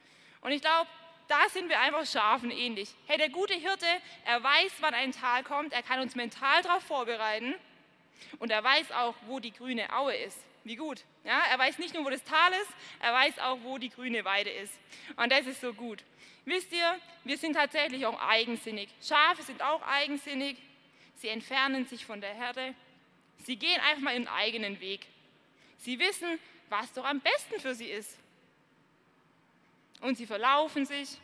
[0.40, 0.88] Und ich glaube,
[1.28, 2.94] da sind wir einfach Schafen ähnlich.
[3.06, 3.86] Hey, der gute Hirte,
[4.24, 7.54] er weiß, wann ein Tal kommt, er kann uns mental darauf vorbereiten
[8.38, 10.38] und er weiß auch, wo die grüne Aue ist.
[10.64, 11.04] Wie gut.
[11.24, 14.24] Ja, er weiß nicht nur, wo das Tal ist, er weiß auch, wo die grüne
[14.24, 14.72] Weide ist.
[15.16, 16.02] Und das ist so gut.
[16.46, 18.88] Wisst ihr, wir sind tatsächlich auch eigensinnig.
[19.02, 20.56] Schafe sind auch eigensinnig.
[21.16, 22.74] Sie entfernen sich von der Herde.
[23.44, 25.06] Sie gehen einfach mal ihren eigenen Weg.
[25.78, 26.38] Sie wissen,
[26.70, 28.18] was doch am besten für sie ist.
[30.00, 31.18] Und sie verlaufen sich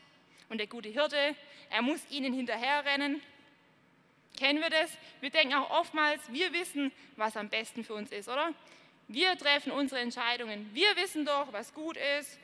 [0.49, 1.35] und der gute Hirte,
[1.69, 3.21] er muss ihnen hinterherrennen.
[4.37, 4.91] Kennen wir das?
[5.19, 8.53] Wir denken auch oftmals, wir wissen, was am besten für uns ist, oder?
[9.07, 10.69] Wir treffen unsere Entscheidungen.
[10.73, 12.39] Wir wissen doch, was gut ist.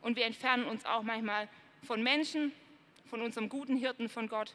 [0.00, 1.48] Und wir entfernen uns auch manchmal
[1.82, 2.52] von Menschen,
[3.08, 4.54] von unserem guten Hirten, von Gott.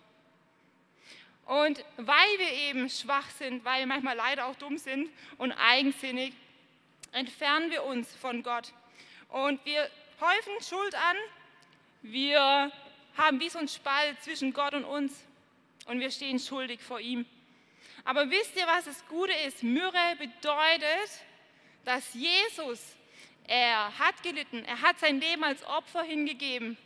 [1.51, 6.31] Und weil wir eben schwach sind, weil wir manchmal leider auch dumm sind und eigensinnig,
[7.11, 8.71] entfernen wir uns von Gott.
[9.27, 9.89] Und wir
[10.21, 11.17] häufen Schuld an.
[12.03, 12.71] Wir
[13.17, 15.25] haben wie so einen Spalt zwischen Gott und uns
[15.87, 17.25] und wir stehen schuldig vor ihm.
[18.05, 19.61] Aber wisst ihr, was das Gute ist?
[19.61, 21.09] Myrrhe bedeutet,
[21.83, 22.95] dass Jesus,
[23.45, 26.77] er hat gelitten, er hat sein Leben als Opfer hingegeben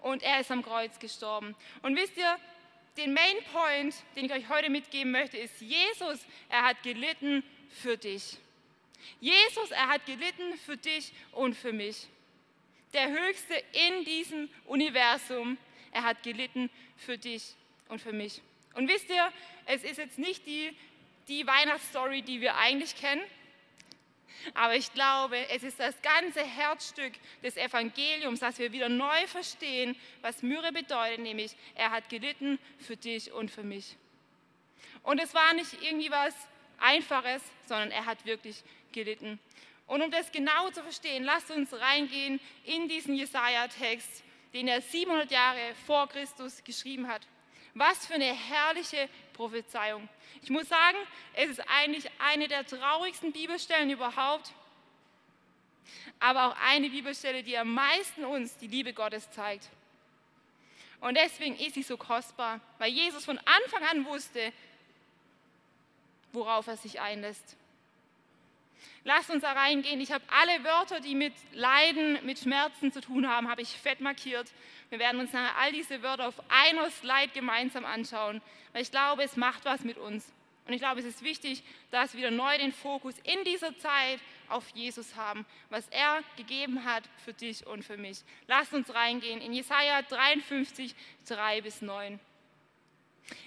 [0.00, 1.54] und er ist am Kreuz gestorben.
[1.82, 2.38] Und wisst ihr,
[2.96, 7.96] den Main Point, den ich euch heute mitgeben möchte, ist, Jesus, er hat gelitten für
[7.96, 8.38] dich.
[9.20, 12.08] Jesus, er hat gelitten für dich und für mich.
[12.92, 15.58] Der Höchste in diesem Universum,
[15.92, 17.54] er hat gelitten für dich
[17.88, 18.40] und für mich.
[18.74, 19.32] Und wisst ihr,
[19.66, 20.76] es ist jetzt nicht die,
[21.28, 23.22] die Weihnachtsstory, die wir eigentlich kennen,
[24.54, 29.96] aber ich glaube, es ist das ganze Herzstück des Evangeliums, dass wir wieder neu verstehen,
[30.22, 33.96] was Myrrhe bedeutet, nämlich er hat gelitten für dich und für mich.
[35.02, 36.34] Und es war nicht irgendwie was
[36.78, 39.38] Einfaches, sondern er hat wirklich gelitten.
[39.86, 45.30] Und um das genau zu verstehen, lasst uns reingehen in diesen Jesaja-Text, den er 700
[45.30, 47.22] Jahre vor Christus geschrieben hat.
[47.78, 50.08] Was für eine herrliche Prophezeiung.
[50.40, 50.96] Ich muss sagen,
[51.34, 54.50] es ist eigentlich eine der traurigsten Bibelstellen überhaupt,
[56.18, 59.68] aber auch eine Bibelstelle, die am meisten uns die Liebe Gottes zeigt.
[61.02, 64.54] Und deswegen ist sie so kostbar, weil Jesus von Anfang an wusste,
[66.32, 67.56] worauf er sich einlässt.
[69.04, 70.00] Lasst uns da reingehen.
[70.00, 74.00] Ich habe alle Wörter, die mit Leiden, mit Schmerzen zu tun haben, habe ich fett
[74.00, 74.50] markiert.
[74.90, 78.40] Wir werden uns nachher all diese Wörter auf einer Slide gemeinsam anschauen,
[78.72, 80.32] weil ich glaube, es macht was mit uns.
[80.66, 84.18] Und ich glaube, es ist wichtig, dass wir neu den Fokus in dieser Zeit
[84.48, 88.22] auf Jesus haben, was er gegeben hat für dich und für mich.
[88.48, 90.94] Lasst uns reingehen in Jesaja 53,
[91.28, 92.18] 3 bis 9.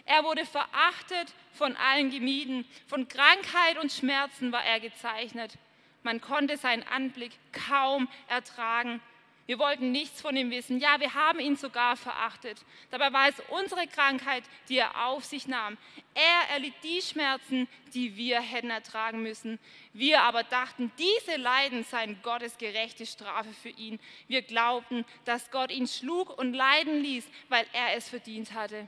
[0.06, 5.58] Er wurde verachtet, von allen gemieden, von Krankheit und Schmerzen war er gezeichnet.
[6.04, 9.02] Man konnte seinen Anblick kaum ertragen.
[9.49, 10.77] Wir wollten nichts von ihm wissen.
[10.77, 12.63] Ja, wir haben ihn sogar verachtet.
[12.91, 15.75] Dabei war es unsere Krankheit, die er auf sich nahm.
[16.13, 19.57] Er erlitt die Schmerzen, die wir hätten ertragen müssen.
[19.91, 23.99] Wir aber dachten, diese Leiden seien Gottes gerechte Strafe für ihn.
[24.27, 28.88] Wir glaubten, dass Gott ihn schlug und leiden ließ, weil er es verdient hatte.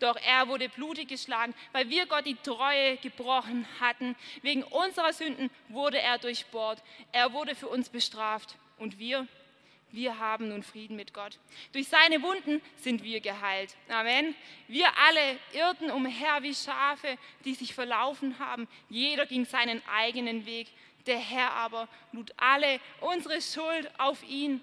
[0.00, 4.16] Doch er wurde blutig geschlagen, weil wir Gott die Treue gebrochen hatten.
[4.42, 6.82] Wegen unserer Sünden wurde er durchbohrt.
[7.12, 8.56] Er wurde für uns bestraft.
[8.78, 9.26] Und wir,
[9.90, 11.38] wir haben nun Frieden mit Gott.
[11.72, 13.76] Durch seine Wunden sind wir geheilt.
[13.88, 14.34] Amen.
[14.66, 18.66] Wir alle irrten umher wie Schafe, die sich verlaufen haben.
[18.88, 20.68] Jeder ging seinen eigenen Weg.
[21.06, 24.62] Der Herr aber lud alle unsere Schuld auf ihn.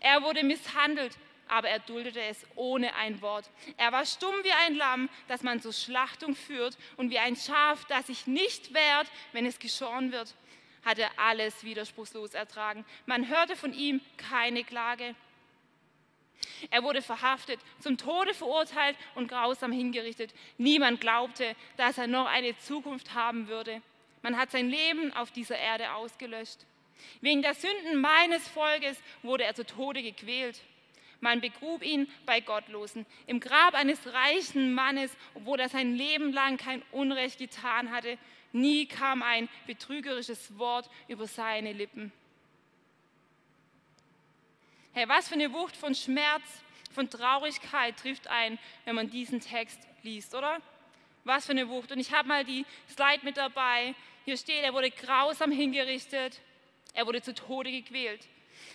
[0.00, 1.18] Er wurde misshandelt
[1.52, 3.50] aber er duldete es ohne ein Wort.
[3.76, 7.84] Er war stumm wie ein Lamm, das man zur Schlachtung führt, und wie ein Schaf,
[7.86, 10.34] das sich nicht wehrt, wenn es geschoren wird,
[10.84, 12.84] hat er alles widerspruchslos ertragen.
[13.06, 15.14] Man hörte von ihm keine Klage.
[16.70, 20.34] Er wurde verhaftet, zum Tode verurteilt und grausam hingerichtet.
[20.58, 23.80] Niemand glaubte, dass er noch eine Zukunft haben würde.
[24.22, 26.66] Man hat sein Leben auf dieser Erde ausgelöscht.
[27.20, 30.60] Wegen der Sünden meines Volkes wurde er zu Tode gequält.
[31.20, 36.56] Man begrub ihn bei Gottlosen, im Grab eines reichen Mannes, obwohl er sein Leben lang
[36.56, 38.18] kein Unrecht getan hatte.
[38.52, 42.12] Nie kam ein betrügerisches Wort über seine Lippen.
[44.92, 46.42] Hey, was für eine Wucht von Schmerz,
[46.92, 50.60] von Traurigkeit trifft ein, wenn man diesen Text liest, oder?
[51.24, 51.92] Was für eine Wucht.
[51.92, 53.94] Und ich habe mal die Slide mit dabei.
[54.26, 56.40] Hier steht, er wurde grausam hingerichtet,
[56.92, 58.28] er wurde zu Tode gequält.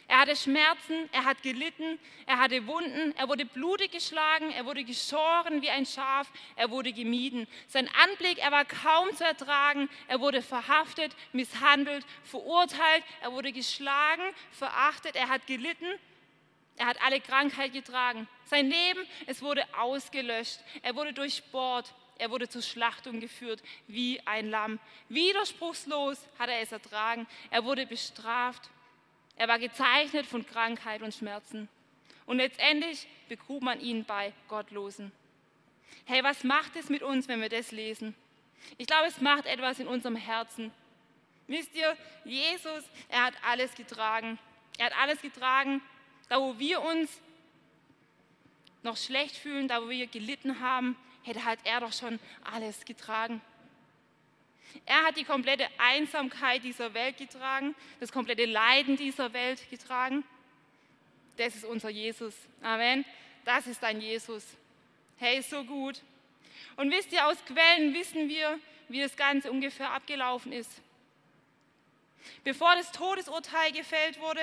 [0.07, 4.83] Er hatte Schmerzen, er hat gelitten, er hatte Wunden, er wurde blutig geschlagen, er wurde
[4.83, 7.47] geschoren wie ein Schaf, er wurde gemieden.
[7.67, 14.23] Sein Anblick, er war kaum zu ertragen, er wurde verhaftet, misshandelt, verurteilt, er wurde geschlagen,
[14.51, 15.87] verachtet, er hat gelitten,
[16.77, 18.27] er hat alle Krankheit getragen.
[18.45, 24.49] Sein Leben, es wurde ausgelöscht, er wurde durchbohrt, er wurde zur Schlachtung geführt wie ein
[24.49, 24.79] Lamm.
[25.09, 28.69] Widerspruchslos hat er es ertragen, er wurde bestraft
[29.37, 31.69] er war gezeichnet von Krankheit und Schmerzen.
[32.25, 35.11] Und letztendlich begrub man ihn bei Gottlosen.
[36.05, 38.15] Hey, was macht es mit uns, wenn wir das lesen?
[38.77, 40.71] Ich glaube, es macht etwas in unserem Herzen.
[41.47, 41.95] Wisst ihr,
[42.25, 44.37] Jesus, er hat alles getragen.
[44.77, 45.81] Er hat alles getragen,
[46.29, 47.21] da wo wir uns
[48.83, 53.41] noch schlecht fühlen, da wo wir gelitten haben, hätte halt er doch schon alles getragen.
[54.85, 60.23] Er hat die komplette Einsamkeit dieser Welt getragen, das komplette Leiden dieser Welt getragen.
[61.37, 62.33] Das ist unser Jesus.
[62.61, 63.05] Amen.
[63.45, 64.43] Das ist dein Jesus.
[65.17, 66.01] Hey, so gut.
[66.75, 70.81] Und wisst ihr, aus Quellen wissen wir, wie das Ganze ungefähr abgelaufen ist.
[72.43, 74.41] Bevor das Todesurteil gefällt wurde,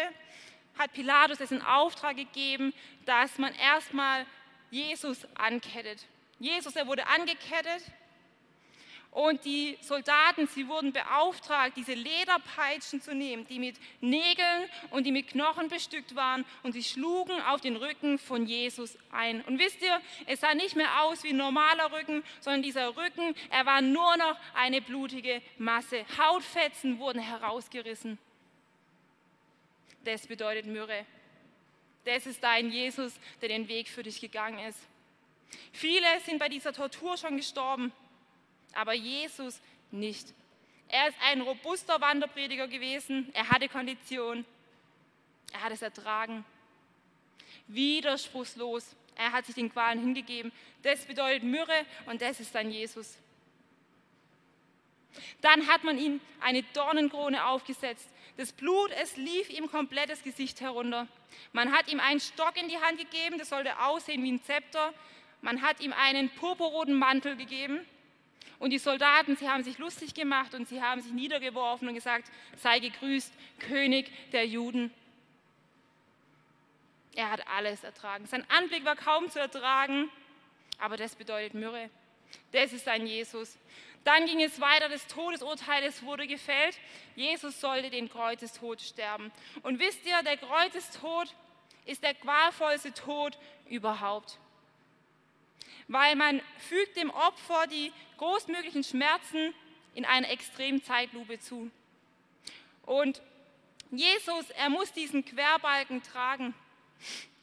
[0.78, 2.72] hat Pilatus es in Auftrag gegeben,
[3.06, 4.26] dass man erstmal
[4.70, 6.06] Jesus ankettet.
[6.40, 7.82] Jesus, er wurde angekettet
[9.14, 15.12] und die Soldaten, sie wurden beauftragt, diese Lederpeitschen zu nehmen, die mit Nägeln und die
[15.12, 16.44] mit Knochen bestückt waren.
[16.64, 19.40] Und sie schlugen auf den Rücken von Jesus ein.
[19.42, 23.36] Und wisst ihr, es sah nicht mehr aus wie ein normaler Rücken, sondern dieser Rücken,
[23.50, 26.04] er war nur noch eine blutige Masse.
[26.18, 28.18] Hautfetzen wurden herausgerissen.
[30.04, 31.06] Das bedeutet Myrrhe.
[32.04, 34.80] Das ist dein Jesus, der den Weg für dich gegangen ist.
[35.72, 37.92] Viele sind bei dieser Tortur schon gestorben
[38.76, 39.60] aber Jesus
[39.90, 40.32] nicht.
[40.88, 44.44] Er ist ein robuster Wanderprediger gewesen, er hatte Kondition,
[45.52, 46.44] er hat es ertragen.
[47.66, 50.52] Widerspruchslos, er hat sich den Qualen hingegeben.
[50.82, 53.16] Das bedeutet Myrrhe und das ist dann Jesus.
[55.40, 58.08] Dann hat man ihm eine Dornenkrone aufgesetzt.
[58.36, 61.06] Das Blut, es lief ihm komplett das Gesicht herunter.
[61.52, 64.92] Man hat ihm einen Stock in die Hand gegeben, das sollte aussehen wie ein Zepter.
[65.40, 67.80] Man hat ihm einen purpurroten Mantel gegeben.
[68.64, 72.30] Und die Soldaten, sie haben sich lustig gemacht und sie haben sich niedergeworfen und gesagt,
[72.56, 74.90] sei gegrüßt, König der Juden.
[77.14, 78.24] Er hat alles ertragen.
[78.24, 80.08] Sein Anblick war kaum zu ertragen,
[80.78, 81.90] aber das bedeutet Myrrhe.
[82.52, 83.58] Das ist ein Jesus.
[84.02, 86.78] Dann ging es weiter, das Todesurteil es wurde gefällt.
[87.16, 89.30] Jesus sollte den Kreuzestod sterben.
[89.62, 91.34] Und wisst ihr, der Kreuzestod
[91.84, 93.36] ist der qualvollste Tod
[93.68, 94.38] überhaupt
[95.88, 99.54] weil man fügt dem Opfer die großmöglichen Schmerzen
[99.94, 101.70] in einer extremen Zeitlupe zu.
[102.86, 103.20] Und
[103.90, 106.54] Jesus, er muss diesen Querbalken tragen.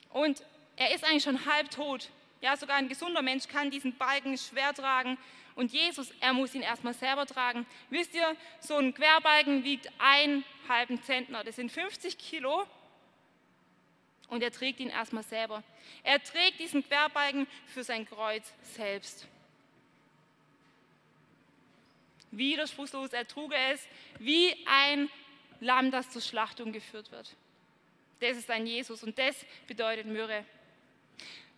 [0.09, 0.43] Und
[0.75, 2.09] er ist eigentlich schon halbtot.
[2.41, 5.17] Ja, sogar ein gesunder Mensch kann diesen Balken schwer tragen.
[5.55, 7.65] Und Jesus, er muss ihn erstmal selber tragen.
[7.89, 11.43] Wisst ihr, so ein Querbalken wiegt einen halben Zentner.
[11.43, 12.65] Das sind 50 Kilo
[14.31, 15.61] und er trägt ihn erstmal selber.
[16.03, 19.27] Er trägt diesen Querbalken für sein Kreuz selbst.
[22.31, 23.85] Widerspruchslos ertrug er es
[24.19, 25.09] wie ein
[25.59, 27.35] Lamm, das zur Schlachtung geführt wird.
[28.21, 29.35] Das ist ein Jesus und das
[29.67, 30.45] bedeutet Myrrhe.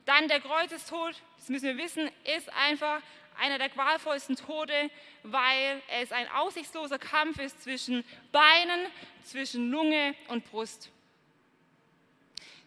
[0.06, 3.02] Dann der Kreuzestod, das müssen wir wissen, ist einfach
[3.40, 4.90] einer der qualvollsten Tode,
[5.22, 8.88] weil es ein aussichtsloser Kampf ist zwischen Beinen,
[9.24, 10.90] zwischen Lunge und Brust.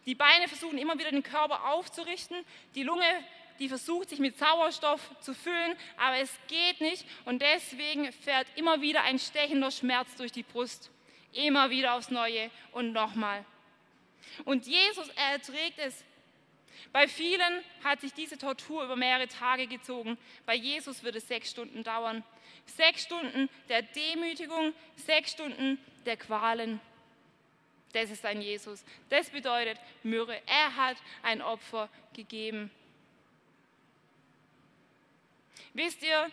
[0.07, 2.37] Die Beine versuchen immer wieder den Körper aufzurichten.
[2.75, 3.05] Die Lunge,
[3.59, 7.05] die versucht sich mit Sauerstoff zu füllen, aber es geht nicht.
[7.25, 10.89] Und deswegen fährt immer wieder ein stechender Schmerz durch die Brust.
[11.33, 13.43] Immer wieder aufs Neue und nochmal.
[14.45, 16.05] Und Jesus, er erträgt es.
[16.93, 20.17] Bei vielen hat sich diese Tortur über mehrere Tage gezogen.
[20.45, 22.23] Bei Jesus wird es sechs Stunden dauern.
[22.65, 26.79] Sechs Stunden der Demütigung, sechs Stunden der Qualen.
[27.93, 28.83] Das ist ein Jesus.
[29.09, 30.41] Das bedeutet Myrrhe.
[30.45, 32.69] Er hat ein Opfer gegeben.
[35.73, 36.29] Wisst ihr,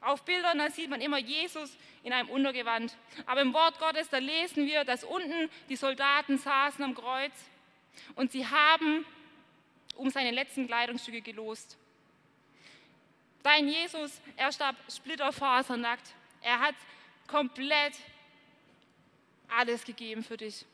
[0.00, 2.96] auf Bildern da sieht man immer Jesus in einem Untergewand.
[3.26, 7.32] Aber im Wort Gottes, da lesen wir, dass unten die Soldaten saßen am Kreuz
[8.14, 9.04] und sie haben
[9.96, 11.76] um seine letzten Kleidungsstücke gelost.
[13.42, 16.14] Dein Jesus, er starb splitterfasernackt.
[16.42, 16.74] Er hat
[17.26, 17.94] komplett
[19.50, 20.64] alles gegeben für dich.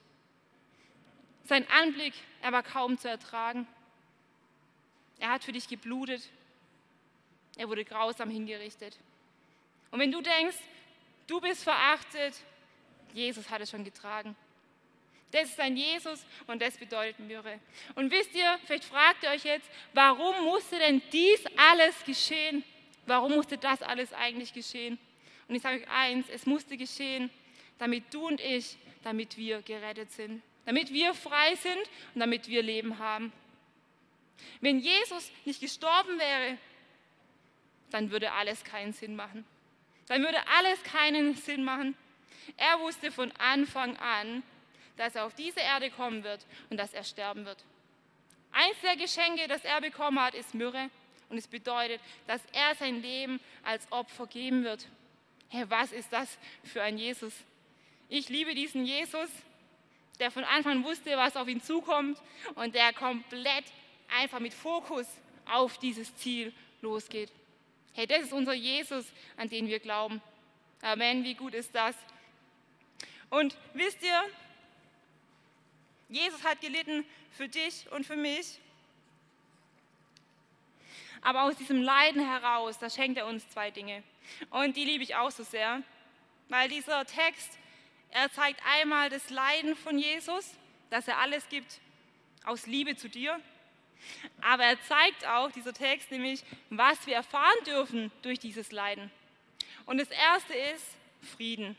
[1.45, 3.67] Sein Anblick, er war kaum zu ertragen.
[5.19, 6.29] Er hat für dich geblutet.
[7.57, 8.99] Er wurde grausam hingerichtet.
[9.91, 10.59] Und wenn du denkst,
[11.27, 12.35] du bist verachtet,
[13.15, 14.37] Jesus hat es schon getragen.
[15.31, 17.61] Das ist ein Jesus und das bedeutet Myrrhe.
[17.95, 22.65] Und wisst ihr, vielleicht fragt ihr euch jetzt, warum musste denn dies alles geschehen?
[23.07, 24.99] Warum musste das alles eigentlich geschehen?
[25.49, 27.31] Und ich sage euch eins, es musste geschehen,
[27.79, 31.79] damit du und ich, damit wir gerettet sind, damit wir frei sind
[32.15, 33.33] und damit wir Leben haben.
[34.61, 36.59] Wenn Jesus nicht gestorben wäre,
[37.91, 39.45] dann würde alles keinen Sinn machen.
[40.09, 41.97] Dann würde alles keinen Sinn machen.
[42.57, 44.43] Er wusste von Anfang an,
[44.97, 47.65] dass er auf diese Erde kommen wird und dass er sterben wird.
[48.53, 50.91] Eins der Geschenke, das er bekommen hat, ist Myrrhe.
[51.29, 54.87] Und es bedeutet, dass er sein Leben als Opfer geben wird.
[55.49, 57.33] Hey, was ist das für ein Jesus?
[58.09, 59.29] Ich liebe diesen Jesus,
[60.21, 62.21] der von Anfang an wusste, was auf ihn zukommt
[62.55, 63.64] und der komplett
[64.09, 65.07] einfach mit Fokus
[65.51, 67.31] auf dieses Ziel losgeht.
[67.95, 70.23] Hey, das ist unser Jesus, an den wir glauben.
[70.83, 71.97] Amen, wie gut ist das?
[73.31, 74.23] Und wisst ihr,
[76.09, 78.61] Jesus hat gelitten für dich und für mich.
[81.23, 84.05] Aber aus diesem Leiden heraus, da schenkt er uns zwei Dinge.
[84.51, 85.83] Und die liebe ich auch so sehr,
[86.49, 87.59] weil dieser Text,
[88.11, 90.53] er zeigt einmal das Leiden von Jesus,
[90.90, 91.81] dass er alles gibt
[92.45, 93.38] aus Liebe zu dir.
[94.40, 99.11] Aber er zeigt auch, dieser Text, nämlich, was wir erfahren dürfen durch dieses Leiden.
[99.87, 100.85] Und das erste ist
[101.37, 101.77] Frieden.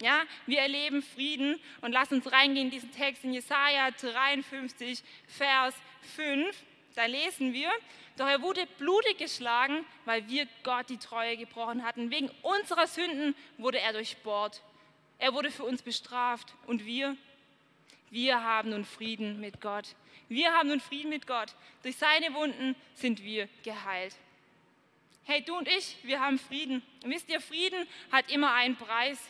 [0.00, 5.74] Ja, wir erleben Frieden und lass uns reingehen in diesen Text in Jesaja 53, Vers
[6.16, 6.56] 5.
[6.96, 7.70] Da lesen wir,
[8.16, 12.10] doch er wurde blutig geschlagen, weil wir Gott die Treue gebrochen hatten.
[12.10, 14.60] Wegen unserer Sünden wurde er durchbohrt.
[15.22, 17.16] Er wurde für uns bestraft und wir,
[18.10, 19.94] wir haben nun Frieden mit Gott.
[20.28, 21.54] Wir haben nun Frieden mit Gott.
[21.84, 24.16] Durch seine Wunden sind wir geheilt.
[25.22, 26.82] Hey, du und ich, wir haben Frieden.
[27.04, 29.20] Und wisst ihr, Frieden hat immer einen Preis.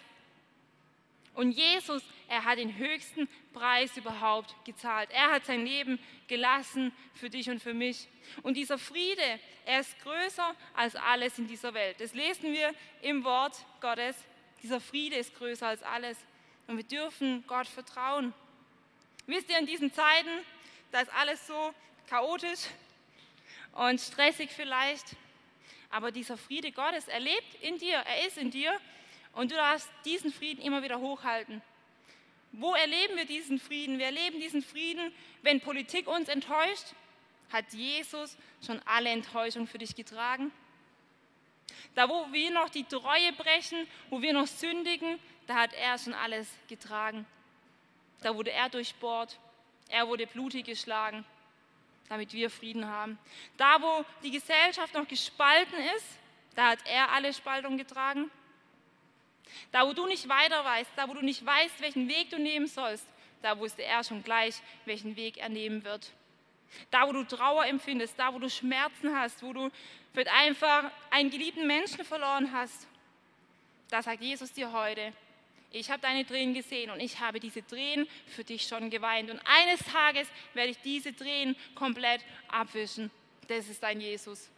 [1.34, 5.10] Und Jesus, er hat den höchsten Preis überhaupt gezahlt.
[5.12, 8.08] Er hat sein Leben gelassen für dich und für mich.
[8.42, 12.00] Und dieser Friede, er ist größer als alles in dieser Welt.
[12.00, 14.16] Das lesen wir im Wort Gottes.
[14.62, 16.16] Dieser Friede ist größer als alles.
[16.66, 18.32] Und wir dürfen Gott vertrauen.
[19.26, 20.30] Wisst ihr, in diesen Zeiten,
[20.90, 21.74] da ist alles so
[22.08, 22.60] chaotisch
[23.72, 25.16] und stressig vielleicht.
[25.90, 28.78] Aber dieser Friede Gottes, er lebt in dir, er ist in dir
[29.32, 31.62] und du darfst diesen Frieden immer wieder hochhalten.
[32.52, 33.98] Wo erleben wir diesen Frieden?
[33.98, 36.94] Wir erleben diesen Frieden, wenn Politik uns enttäuscht.
[37.50, 40.52] Hat Jesus schon alle Enttäuschung für dich getragen?
[41.94, 46.14] Da, wo wir noch die Treue brechen, wo wir noch sündigen, da hat er schon
[46.14, 47.26] alles getragen.
[48.22, 49.38] Da wurde er durchbohrt,
[49.88, 51.24] er wurde blutig geschlagen,
[52.08, 53.18] damit wir Frieden haben.
[53.56, 56.06] Da, wo die Gesellschaft noch gespalten ist,
[56.54, 58.30] da hat er alle Spaltung getragen.
[59.70, 62.66] Da, wo du nicht weiter weißt, da, wo du nicht weißt, welchen Weg du nehmen
[62.66, 63.06] sollst,
[63.42, 66.12] da wusste er schon gleich, welchen Weg er nehmen wird.
[66.90, 69.70] Da, wo du Trauer empfindest, da, wo du Schmerzen hast, wo du
[70.12, 72.86] vielleicht einfach einen geliebten Menschen verloren hast,
[73.90, 75.12] da sagt Jesus dir heute,
[75.70, 79.30] ich habe deine Tränen gesehen und ich habe diese Tränen für dich schon geweint.
[79.30, 83.10] Und eines Tages werde ich diese Tränen komplett abwischen.
[83.48, 84.50] Das ist dein Jesus,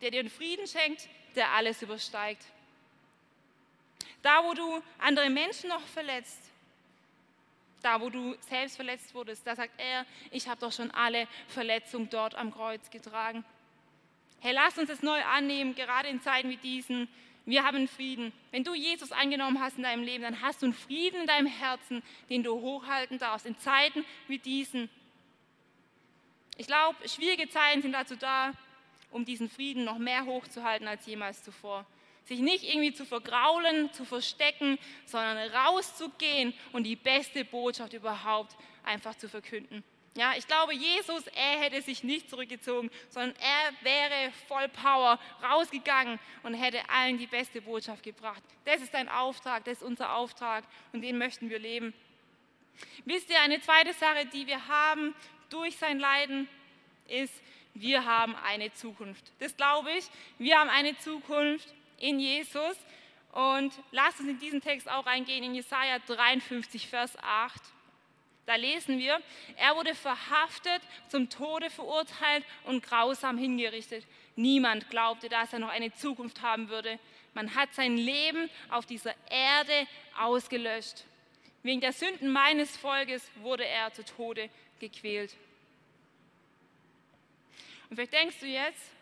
[0.00, 2.44] der dir den Frieden schenkt, der alles übersteigt.
[4.22, 6.40] Da, wo du andere Menschen noch verletzt,
[7.82, 12.10] da, wo du selbst verletzt wurdest, da sagt er, ich habe doch schon alle Verletzungen
[12.10, 13.44] dort am Kreuz getragen.
[14.40, 17.08] Hey, lass uns es neu annehmen, gerade in Zeiten wie diesen.
[17.44, 18.32] Wir haben Frieden.
[18.50, 21.46] Wenn du Jesus angenommen hast in deinem Leben, dann hast du einen Frieden in deinem
[21.46, 24.90] Herzen, den du hochhalten darfst, in Zeiten wie diesen.
[26.56, 28.52] Ich glaube, schwierige Zeiten sind dazu da,
[29.10, 31.86] um diesen Frieden noch mehr hochzuhalten als jemals zuvor
[32.28, 39.14] sich nicht irgendwie zu vergraulen, zu verstecken, sondern rauszugehen und die beste Botschaft überhaupt einfach
[39.16, 39.82] zu verkünden.
[40.18, 46.18] Ja, ich glaube, Jesus, er hätte sich nicht zurückgezogen, sondern er wäre voll Power rausgegangen
[46.42, 48.42] und hätte allen die beste Botschaft gebracht.
[48.64, 51.94] Das ist dein Auftrag, das ist unser Auftrag und den möchten wir leben.
[53.04, 55.14] Wisst ihr, eine zweite Sache, die wir haben
[55.50, 56.48] durch sein Leiden,
[57.06, 57.34] ist,
[57.74, 59.30] wir haben eine Zukunft.
[59.38, 60.04] Das glaube ich.
[60.38, 62.76] Wir haben eine Zukunft in Jesus.
[63.30, 67.62] Und lasst uns in diesen Text auch reingehen, in Jesaja 53, Vers 8.
[68.48, 69.20] Da lesen wir,
[69.56, 74.06] er wurde verhaftet, zum Tode verurteilt und grausam hingerichtet.
[74.36, 76.98] Niemand glaubte, dass er noch eine Zukunft haben würde.
[77.34, 79.86] Man hat sein Leben auf dieser Erde
[80.18, 81.04] ausgelöscht.
[81.62, 84.48] Wegen der Sünden meines Volkes wurde er zu Tode
[84.80, 85.36] gequält.
[87.90, 88.92] Und vielleicht denkst du jetzt,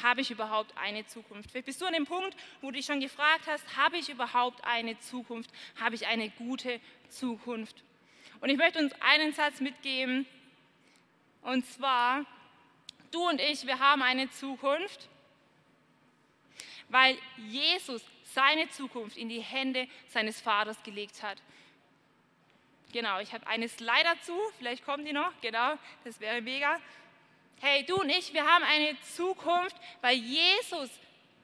[0.00, 1.50] habe ich überhaupt eine Zukunft?
[1.50, 4.64] Vielleicht bist du an dem Punkt, wo du dich schon gefragt hast, habe ich überhaupt
[4.64, 5.50] eine Zukunft?
[5.80, 7.82] Habe ich eine gute Zukunft?
[8.40, 10.26] Und ich möchte uns einen Satz mitgeben,
[11.42, 12.24] und zwar,
[13.12, 15.08] du und ich, wir haben eine Zukunft,
[16.88, 17.16] weil
[17.48, 21.40] Jesus seine Zukunft in die Hände seines Vaters gelegt hat.
[22.92, 25.74] Genau, ich habe eine Slide dazu, vielleicht kommt die noch, genau,
[26.04, 26.80] das wäre mega.
[27.60, 30.90] Hey, du und ich, wir haben eine Zukunft, weil Jesus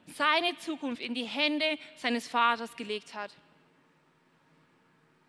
[0.07, 3.31] seine Zukunft in die Hände seines Vaters gelegt hat.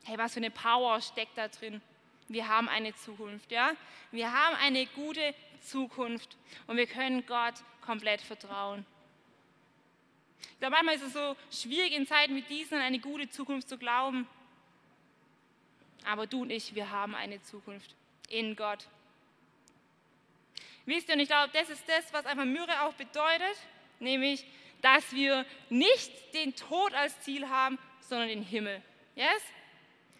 [0.04, 1.80] Hey, was für eine Power steckt da drin?
[2.28, 3.72] Wir haben eine Zukunft, ja?
[4.10, 6.36] Wir haben eine gute Zukunft
[6.66, 8.84] und wir können Gott komplett vertrauen.
[10.42, 13.68] Ich glaube, manchmal ist es so schwierig in Zeiten wie diesen an eine gute Zukunft
[13.68, 14.26] zu glauben.
[16.04, 17.94] Aber du und ich, wir haben eine Zukunft
[18.28, 18.86] in Gott.
[20.84, 23.56] Wisst ihr, und ich glaube, das ist das, was einfach Myrrhe auch bedeutet,
[24.00, 24.44] nämlich,
[24.82, 28.82] dass wir nicht den Tod als Ziel haben, sondern den Himmel.
[29.14, 29.42] Yes?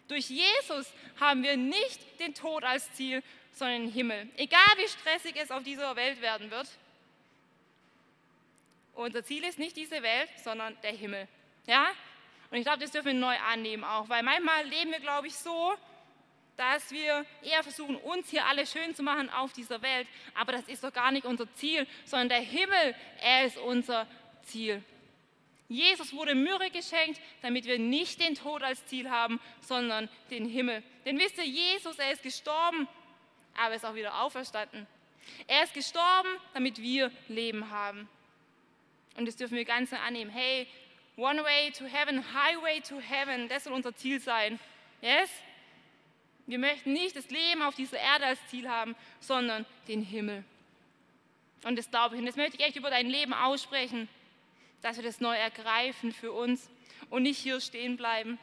[0.07, 4.29] Durch Jesus haben wir nicht den Tod als Ziel, sondern den Himmel.
[4.37, 6.67] Egal wie stressig es auf dieser Welt werden wird.
[8.93, 11.27] Unser Ziel ist nicht diese Welt, sondern der Himmel.
[11.65, 11.87] Ja?
[12.51, 15.35] Und ich glaube, das dürfen wir neu annehmen auch, weil manchmal leben wir, glaube ich,
[15.35, 15.73] so,
[16.55, 20.07] dass wir eher versuchen, uns hier alle schön zu machen auf dieser Welt.
[20.35, 24.07] Aber das ist doch gar nicht unser Ziel, sondern der Himmel, er ist unser
[24.43, 24.81] Ziel.
[25.67, 30.83] Jesus wurde Myrrhe geschenkt, damit wir nicht den Tod als Ziel haben, sondern den Himmel.
[31.05, 32.87] Denn wisst ihr, Jesus, er ist gestorben,
[33.55, 34.85] aber er ist auch wieder auferstanden.
[35.47, 38.07] Er ist gestorben, damit wir Leben haben.
[39.17, 40.29] Und das dürfen wir ganz annehmen.
[40.29, 40.67] Hey,
[41.17, 44.59] one way to heaven, highway to heaven, das soll unser Ziel sein.
[45.01, 45.31] Yes?
[46.45, 50.43] Wir möchten nicht das Leben auf dieser Erde als Ziel haben, sondern den Himmel.
[51.63, 52.19] Und das glaube ich.
[52.19, 54.07] Und das möchte ich echt über dein Leben aussprechen
[54.85, 56.69] dass wir das neu ergreifen für uns
[57.09, 58.37] und nicht hier stehen bleiben.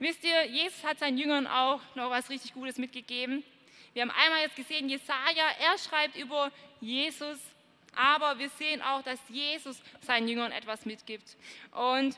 [0.00, 3.44] Wisst ihr, Jesus hat seinen Jüngern auch noch was richtig Gutes mitgegeben.
[3.92, 6.50] Wir haben einmal jetzt gesehen, Jesaja, er schreibt über
[6.80, 7.38] Jesus,
[7.94, 11.36] aber wir sehen auch, dass Jesus seinen Jüngern etwas mitgibt.
[11.70, 12.16] Und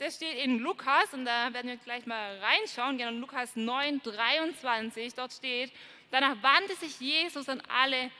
[0.00, 5.14] das steht in Lukas, und da werden wir gleich mal reinschauen, genau Lukas 9, 23,
[5.14, 5.70] dort steht,
[6.10, 8.10] danach wandte sich Jesus an alle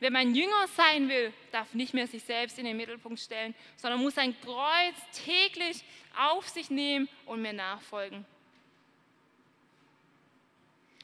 [0.00, 4.00] Wer mein Jünger sein will, darf nicht mehr sich selbst in den Mittelpunkt stellen, sondern
[4.00, 5.84] muss sein Kreuz täglich
[6.18, 8.24] auf sich nehmen und mir nachfolgen.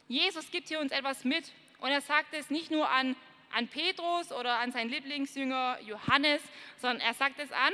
[0.07, 3.15] Jesus gibt hier uns etwas mit und er sagt es nicht nur an,
[3.53, 6.41] an Petrus oder an seinen Lieblingsjünger Johannes,
[6.77, 7.73] sondern er sagt es an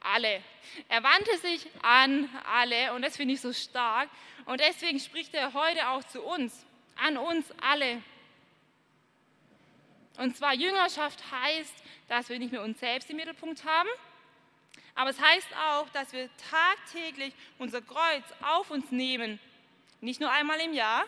[0.00, 0.42] alle.
[0.88, 4.08] Er wandte sich an alle und das finde ich so stark
[4.46, 6.64] und deswegen spricht er heute auch zu uns,
[6.96, 8.02] an uns alle.
[10.16, 11.74] Und zwar Jüngerschaft heißt,
[12.08, 13.88] dass wir nicht mehr uns selbst im Mittelpunkt haben,
[14.94, 19.40] aber es heißt auch, dass wir tagtäglich unser Kreuz auf uns nehmen.
[20.00, 21.04] Nicht nur einmal im Jahr,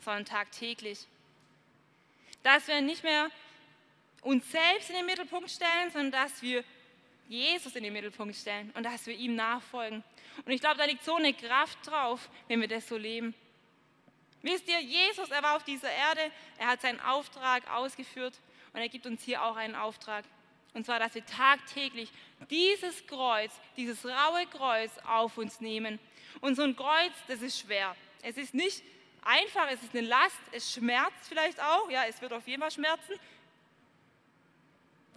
[0.00, 1.06] sondern tagtäglich.
[2.42, 3.30] Dass wir nicht mehr
[4.22, 6.64] uns selbst in den Mittelpunkt stellen, sondern dass wir
[7.28, 10.02] Jesus in den Mittelpunkt stellen und dass wir ihm nachfolgen.
[10.44, 13.34] Und ich glaube, da liegt so eine Kraft drauf, wenn wir das so leben.
[14.42, 18.34] Wisst ihr, Jesus, er war auf dieser Erde, er hat seinen Auftrag ausgeführt
[18.72, 20.24] und er gibt uns hier auch einen Auftrag.
[20.74, 22.10] Und zwar, dass wir tagtäglich
[22.50, 25.98] dieses Kreuz, dieses raue Kreuz auf uns nehmen.
[26.40, 27.94] Und so ein Kreuz, das ist schwer.
[28.22, 28.82] Es ist nicht
[29.22, 32.70] einfach, es ist eine Last, es schmerzt vielleicht auch, ja, es wird auf jeden Fall
[32.70, 33.14] schmerzen.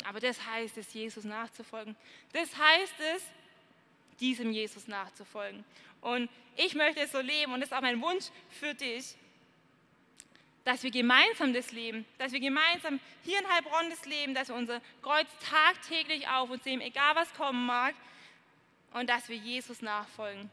[0.03, 1.95] Aber das heißt es, Jesus nachzufolgen.
[2.33, 3.23] Das heißt es,
[4.19, 5.63] diesem Jesus nachzufolgen.
[6.05, 9.15] Und ich möchte es so leben und das ist auch mein Wunsch für dich,
[10.63, 14.55] dass wir gemeinsam das leben, dass wir gemeinsam hier in Heilbronn das leben, dass wir
[14.55, 17.95] unser Kreuz tagtäglich auf uns nehmen, egal was kommen mag,
[18.93, 20.51] und dass wir Jesus nachfolgen.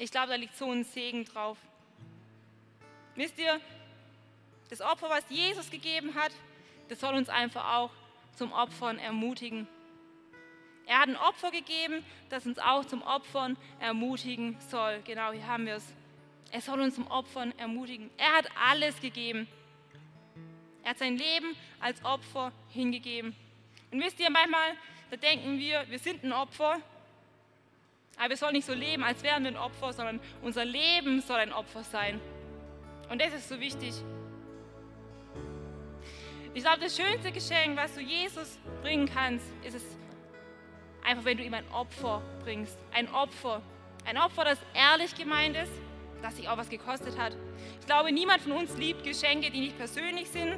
[0.00, 1.56] Ich glaube, da liegt so ein Segen drauf.
[3.14, 3.60] Wisst ihr,
[4.70, 6.32] das Opfer, was Jesus gegeben hat,
[6.88, 7.90] das soll uns einfach auch
[8.34, 9.68] zum Opfern ermutigen.
[10.88, 15.02] Er hat ein Opfer gegeben, das uns auch zum Opfern ermutigen soll.
[15.04, 15.92] Genau, hier haben wir es.
[16.50, 18.08] Er soll uns zum Opfern ermutigen.
[18.16, 19.46] Er hat alles gegeben.
[20.82, 23.36] Er hat sein Leben als Opfer hingegeben.
[23.90, 24.72] Und wisst ihr, manchmal,
[25.10, 26.80] da denken wir, wir sind ein Opfer,
[28.16, 31.38] aber wir sollen nicht so leben, als wären wir ein Opfer, sondern unser Leben soll
[31.38, 32.18] ein Opfer sein.
[33.10, 33.92] Und das ist so wichtig.
[36.54, 39.97] Ich glaube, das schönste Geschenk, was du Jesus bringen kannst, ist es,
[41.08, 42.76] einfach wenn du ihm ein Opfer bringst.
[42.92, 43.62] Ein Opfer.
[44.04, 45.72] Ein Opfer, das ehrlich gemeint ist,
[46.22, 47.34] das sich auch was gekostet hat.
[47.80, 50.56] Ich glaube, niemand von uns liebt Geschenke, die nicht persönlich sind,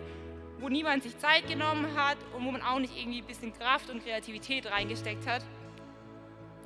[0.58, 3.90] wo niemand sich Zeit genommen hat und wo man auch nicht irgendwie ein bisschen Kraft
[3.90, 5.42] und Kreativität reingesteckt hat.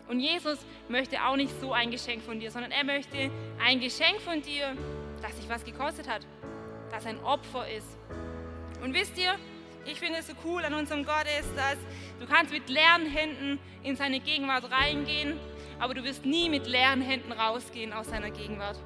[0.08, 0.58] Und Jesus
[0.88, 3.30] möchte auch nicht so ein Geschenk von dir, sondern er möchte
[3.64, 4.76] ein Geschenk von dir,
[5.22, 6.26] das sich was gekostet hat,
[6.90, 7.96] das ein Opfer ist.
[8.82, 9.36] Und wisst ihr,
[9.86, 11.76] ich finde es so cool an unserem Gott ist, dass
[12.20, 15.38] du kannst mit leeren Händen in seine Gegenwart reingehen,
[15.78, 18.78] aber du wirst nie mit leeren Händen rausgehen aus seiner Gegenwart.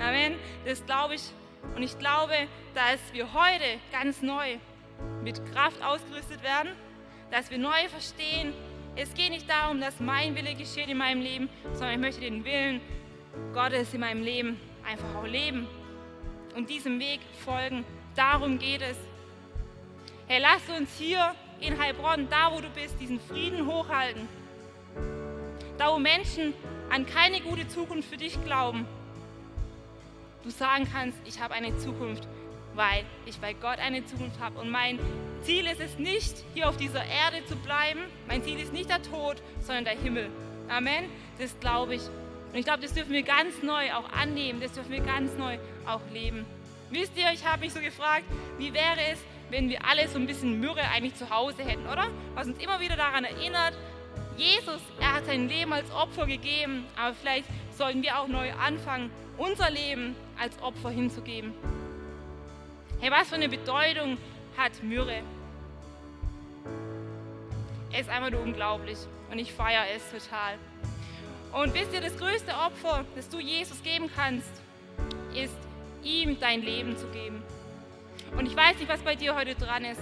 [0.00, 0.36] Amen.
[0.64, 1.22] Das glaube ich.
[1.74, 2.34] Und ich glaube,
[2.74, 4.58] dass wir heute ganz neu
[5.22, 6.70] mit Kraft ausgerüstet werden,
[7.30, 8.52] dass wir neu verstehen,
[8.94, 12.44] es geht nicht darum, dass mein Wille geschieht in meinem Leben, sondern ich möchte den
[12.44, 12.80] Willen
[13.52, 15.66] Gottes in meinem Leben einfach auch leben
[16.54, 17.84] und diesem Weg folgen.
[18.14, 18.96] Darum geht es.
[20.28, 24.28] Hey, lass uns hier in Heilbronn, da wo du bist, diesen Frieden hochhalten.
[25.78, 26.54] Da wo Menschen
[26.90, 28.86] an keine gute Zukunft für dich glauben,
[30.42, 32.26] du sagen kannst, ich habe eine Zukunft
[32.76, 34.60] weil ich bei Gott eine Zukunft habe.
[34.60, 34.98] Und mein
[35.42, 38.00] Ziel ist es nicht, hier auf dieser Erde zu bleiben.
[38.28, 40.28] Mein Ziel ist nicht der Tod, sondern der Himmel.
[40.68, 41.10] Amen.
[41.38, 42.02] Das glaube ich.
[42.52, 44.60] Und ich glaube, das dürfen wir ganz neu auch annehmen.
[44.60, 46.44] Das dürfen wir ganz neu auch leben.
[46.90, 48.24] Wisst ihr, ich habe mich so gefragt,
[48.58, 49.18] wie wäre es,
[49.50, 52.08] wenn wir alle so ein bisschen Myrrhe eigentlich zu Hause hätten, oder?
[52.34, 53.74] Was uns immer wieder daran erinnert,
[54.36, 59.10] Jesus, er hat sein Leben als Opfer gegeben, aber vielleicht sollten wir auch neu anfangen,
[59.38, 61.54] unser Leben als Opfer hinzugeben.
[63.00, 64.18] Hey, was für eine Bedeutung
[64.56, 65.22] hat Myrrhe?
[67.92, 68.98] Es ist einfach nur unglaublich
[69.30, 70.58] und ich feiere es total.
[71.52, 74.50] Und wisst ihr, das größte Opfer, das du Jesus geben kannst,
[75.34, 75.56] ist
[76.02, 77.42] ihm dein Leben zu geben.
[78.36, 80.00] Und ich weiß nicht, was bei dir heute dran ist.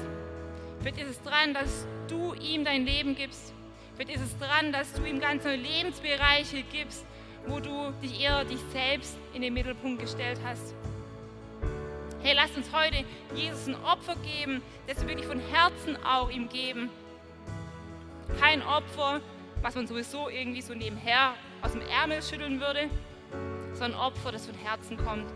[0.81, 3.53] Vielleicht ist es dran, dass du ihm dein Leben gibst.
[3.97, 7.07] Vielleicht ist es dran, dass du ihm ganze Lebensbereiche gibst,
[7.47, 10.75] wo du dich eher dich selbst in den Mittelpunkt gestellt hast.
[12.22, 13.05] Hey, lasst uns heute
[13.35, 16.89] Jesus ein Opfer geben, das wir wirklich von Herzen auch ihm geben.
[18.41, 19.20] Kein Opfer,
[19.62, 22.89] was man sowieso irgendwie so nebenher aus dem Ärmel schütteln würde,
[23.75, 25.31] sondern Opfer, das von Herzen kommt.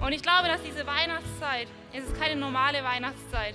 [0.00, 3.54] Und ich glaube, dass diese Weihnachtszeit, es ist keine normale Weihnachtszeit,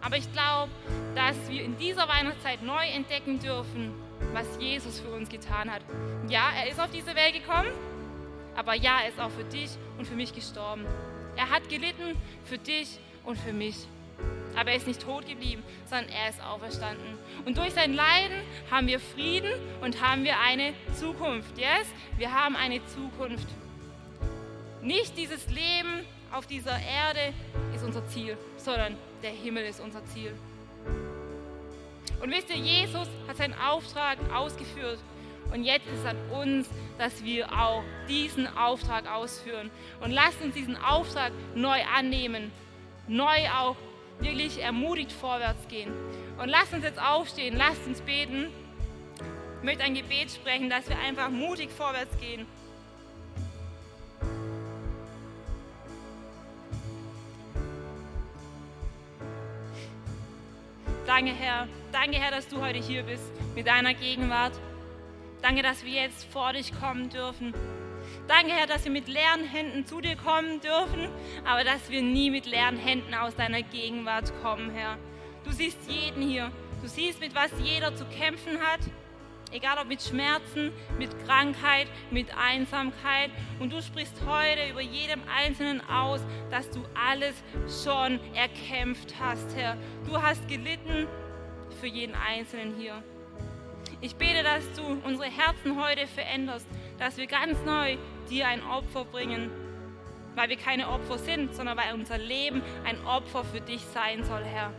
[0.00, 0.70] aber ich glaube,
[1.14, 3.92] dass wir in dieser Weihnachtszeit neu entdecken dürfen,
[4.32, 5.82] was Jesus für uns getan hat.
[6.28, 7.70] Ja, er ist auf diese Welt gekommen,
[8.56, 10.84] aber ja, er ist auch für dich und für mich gestorben.
[11.36, 13.76] Er hat gelitten für dich und für mich.
[14.56, 17.16] Aber er ist nicht tot geblieben, sondern er ist auferstanden.
[17.44, 21.56] Und durch sein Leiden haben wir Frieden und haben wir eine Zukunft.
[21.56, 21.86] Yes?
[22.16, 23.46] Wir haben eine Zukunft.
[24.88, 27.34] Nicht dieses Leben auf dieser Erde
[27.74, 30.32] ist unser Ziel, sondern der Himmel ist unser Ziel.
[32.22, 34.98] Und wisst ihr, Jesus hat seinen Auftrag ausgeführt
[35.52, 39.70] und jetzt ist es an uns, dass wir auch diesen Auftrag ausführen.
[40.00, 42.50] Und lasst uns diesen Auftrag neu annehmen,
[43.08, 43.76] neu auch
[44.20, 45.92] wirklich ermutigt vorwärts gehen.
[46.40, 48.46] Und lasst uns jetzt aufstehen, lasst uns beten.
[49.58, 52.46] Ich möchte ein Gebet sprechen, dass wir einfach mutig vorwärts gehen.
[61.18, 61.66] Danke, Herr.
[61.90, 63.24] Danke, Herr, dass du heute hier bist
[63.56, 64.52] mit deiner Gegenwart.
[65.42, 67.52] Danke, dass wir jetzt vor dich kommen dürfen.
[68.28, 71.08] Danke, Herr, dass wir mit leeren Händen zu dir kommen dürfen,
[71.44, 74.96] aber dass wir nie mit leeren Händen aus deiner Gegenwart kommen, Herr.
[75.42, 76.52] Du siehst jeden hier.
[76.82, 78.82] Du siehst, mit was jeder zu kämpfen hat.
[79.50, 83.30] Egal ob mit Schmerzen, mit Krankheit, mit Einsamkeit.
[83.58, 86.20] Und du sprichst heute über jedem Einzelnen aus,
[86.50, 87.34] dass du alles
[87.82, 89.76] schon erkämpft hast, Herr.
[90.06, 91.06] Du hast gelitten
[91.80, 93.02] für jeden Einzelnen hier.
[94.00, 96.68] Ich bete, dass du unsere Herzen heute veränderst,
[96.98, 97.96] dass wir ganz neu
[98.30, 99.50] dir ein Opfer bringen,
[100.34, 104.44] weil wir keine Opfer sind, sondern weil unser Leben ein Opfer für dich sein soll,
[104.44, 104.72] Herr.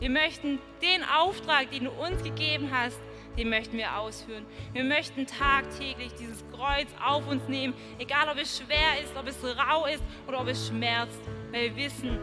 [0.00, 3.00] Wir möchten den Auftrag, den du uns gegeben hast,
[3.36, 4.44] den möchten wir ausführen.
[4.72, 9.42] Wir möchten tagtäglich dieses Kreuz auf uns nehmen, egal ob es schwer ist, ob es
[9.44, 11.20] rau ist oder ob es schmerzt,
[11.50, 12.18] weil wir wissen,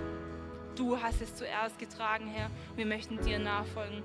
[0.76, 2.50] du hast es zuerst getragen, Herr.
[2.76, 4.04] Wir möchten dir nachfolgen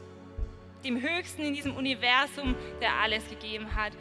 [0.84, 3.92] dem Höchsten in diesem Universum, der alles gegeben hat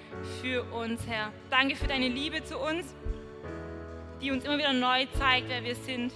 [0.41, 1.32] für uns, Herr.
[1.49, 2.93] Danke für deine Liebe zu uns,
[4.22, 6.14] die uns immer wieder neu zeigt, wer wir sind.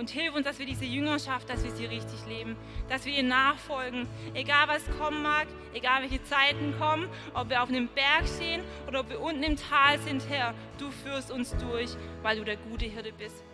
[0.00, 2.56] Und hilf uns, dass wir diese Jüngerschaft, dass wir sie richtig leben,
[2.88, 7.68] dass wir ihr nachfolgen, egal was kommen mag, egal welche Zeiten kommen, ob wir auf
[7.68, 11.90] einem Berg stehen oder ob wir unten im Tal sind, Herr, du führst uns durch,
[12.22, 13.44] weil du der gute Hirte bist.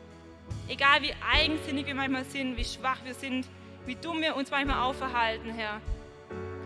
[0.69, 3.49] Egal wie eigensinnig wir manchmal sind, wie schwach wir sind,
[3.85, 5.81] wie dumm wir uns manchmal aufverhalten, Herr,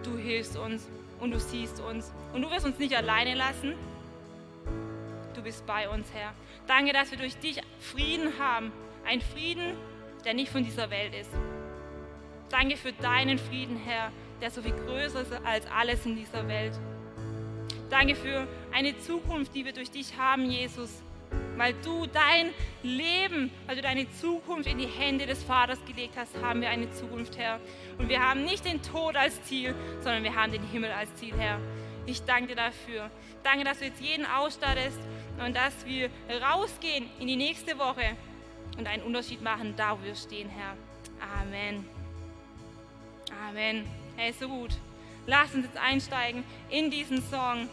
[0.02, 2.12] du hilfst uns und du siehst uns.
[2.34, 3.76] Und du wirst uns nicht alleine lassen.
[5.34, 6.34] Du bist bei uns, Herr.
[6.66, 8.72] Danke, dass wir durch dich Frieden haben.
[9.04, 9.74] Ein Frieden,
[10.24, 11.30] der nicht von dieser Welt ist.
[12.50, 16.78] Danke für deinen Frieden, Herr, der so viel größer ist als alles in dieser Welt.
[17.88, 21.02] Danke für eine Zukunft, die wir durch dich haben, Jesus.
[21.56, 22.50] Weil du dein
[22.82, 26.90] Leben, weil du deine Zukunft in die Hände des Vaters gelegt hast, haben wir eine
[26.92, 27.60] Zukunft, Herr.
[27.98, 31.34] Und wir haben nicht den Tod als Ziel, sondern wir haben den Himmel als Ziel,
[31.36, 31.60] Herr.
[32.06, 33.10] Ich danke dir dafür.
[33.42, 34.98] Danke, dass du jetzt jeden ausstattest
[35.44, 36.10] und dass wir
[36.42, 38.16] rausgehen in die nächste Woche
[38.78, 40.76] und einen Unterschied machen, da wo wir stehen, Herr.
[41.40, 41.84] Amen.
[43.48, 43.86] Amen.
[44.16, 44.70] Hey, so gut.
[45.26, 47.68] Lass uns jetzt einsteigen in diesen Song.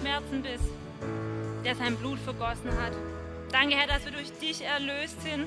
[0.00, 0.64] Schmerzen bist,
[1.64, 2.92] der sein Blut vergossen hat.
[3.52, 5.46] Danke, Herr, dass wir durch dich erlöst sind,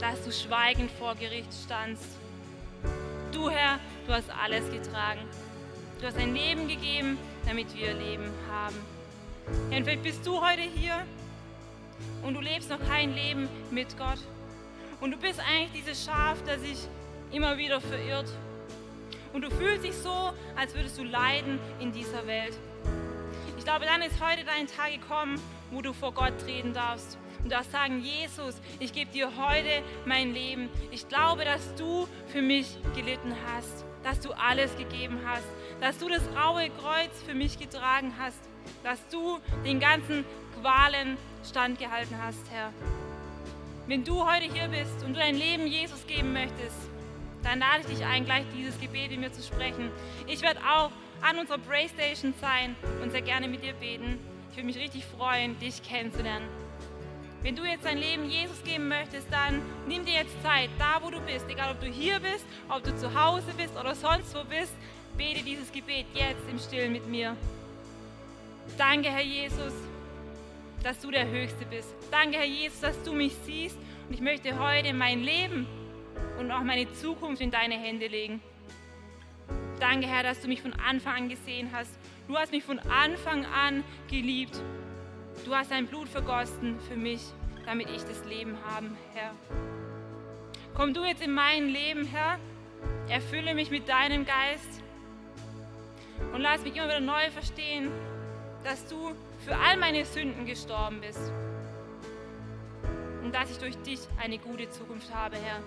[0.00, 2.04] dass du schweigend vor Gericht standst.
[3.32, 5.20] Du, Herr, du hast alles getragen.
[6.00, 8.76] Du hast dein Leben gegeben, damit wir Leben haben.
[9.70, 11.04] Herr, vielleicht bist du heute hier
[12.22, 14.18] und du lebst noch kein Leben mit Gott.
[15.00, 16.78] Und du bist eigentlich dieses Schaf, das sich
[17.32, 18.30] immer wieder verirrt.
[19.32, 22.56] Und du fühlst dich so, als würdest du leiden in dieser Welt.
[23.64, 25.40] Ich glaube, dann ist heute dein Tag gekommen,
[25.70, 30.34] wo du vor Gott treten darfst und darfst sagen, Jesus, ich gebe dir heute mein
[30.34, 30.68] Leben.
[30.90, 35.46] Ich glaube, dass du für mich gelitten hast, dass du alles gegeben hast,
[35.80, 38.38] dass du das raue Kreuz für mich getragen hast,
[38.82, 40.26] dass du den ganzen
[40.60, 41.16] Qualen
[41.48, 42.70] standgehalten hast, Herr.
[43.86, 46.90] Wenn du heute hier bist und du dein Leben Jesus geben möchtest,
[47.42, 49.90] dann lade ich dich ein, gleich dieses Gebet in mir zu sprechen.
[50.26, 50.90] Ich werde auch
[51.24, 54.18] an unserer Braystation sein und sehr gerne mit dir beten.
[54.50, 56.46] Ich würde mich richtig freuen, dich kennenzulernen.
[57.42, 61.10] Wenn du jetzt dein Leben Jesus geben möchtest, dann nimm dir jetzt Zeit, da wo
[61.10, 64.44] du bist, egal ob du hier bist, ob du zu Hause bist oder sonst wo
[64.44, 64.74] bist,
[65.16, 67.36] bete dieses Gebet jetzt im Stillen mit mir.
[68.76, 69.72] Danke, Herr Jesus,
[70.82, 71.88] dass du der Höchste bist.
[72.10, 73.76] Danke, Herr Jesus, dass du mich siehst
[74.08, 75.66] und ich möchte heute mein Leben
[76.38, 78.42] und auch meine Zukunft in deine Hände legen.
[79.80, 81.90] Danke, Herr, dass du mich von Anfang an gesehen hast.
[82.26, 84.58] Du hast mich von Anfang an geliebt.
[85.44, 87.20] Du hast dein Blut vergossen für mich,
[87.66, 89.32] damit ich das Leben haben, Herr.
[90.74, 92.38] Komm du jetzt in mein Leben, Herr.
[93.08, 94.82] Erfülle mich mit deinem Geist
[96.32, 97.90] und lass mich immer wieder neu verstehen,
[98.62, 99.12] dass du
[99.44, 101.30] für all meine Sünden gestorben bist
[103.22, 105.60] und dass ich durch dich eine gute Zukunft habe, Herr.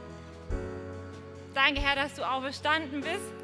[1.53, 3.36] Danke, Herr, dass du auferstanden bist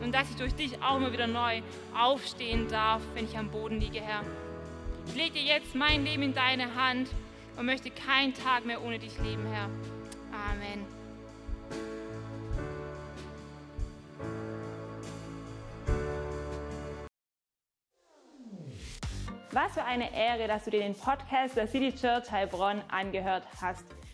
[0.00, 1.62] und dass ich durch dich auch immer wieder neu
[1.96, 4.22] aufstehen darf, wenn ich am Boden liege, Herr.
[5.06, 7.08] Ich lege dir jetzt mein Leben in deine Hand
[7.56, 9.68] und möchte keinen Tag mehr ohne dich leben, Herr.
[10.32, 10.86] Amen.
[19.52, 23.84] Was für eine Ehre, dass du dir den Podcast der City Church Heilbronn angehört hast.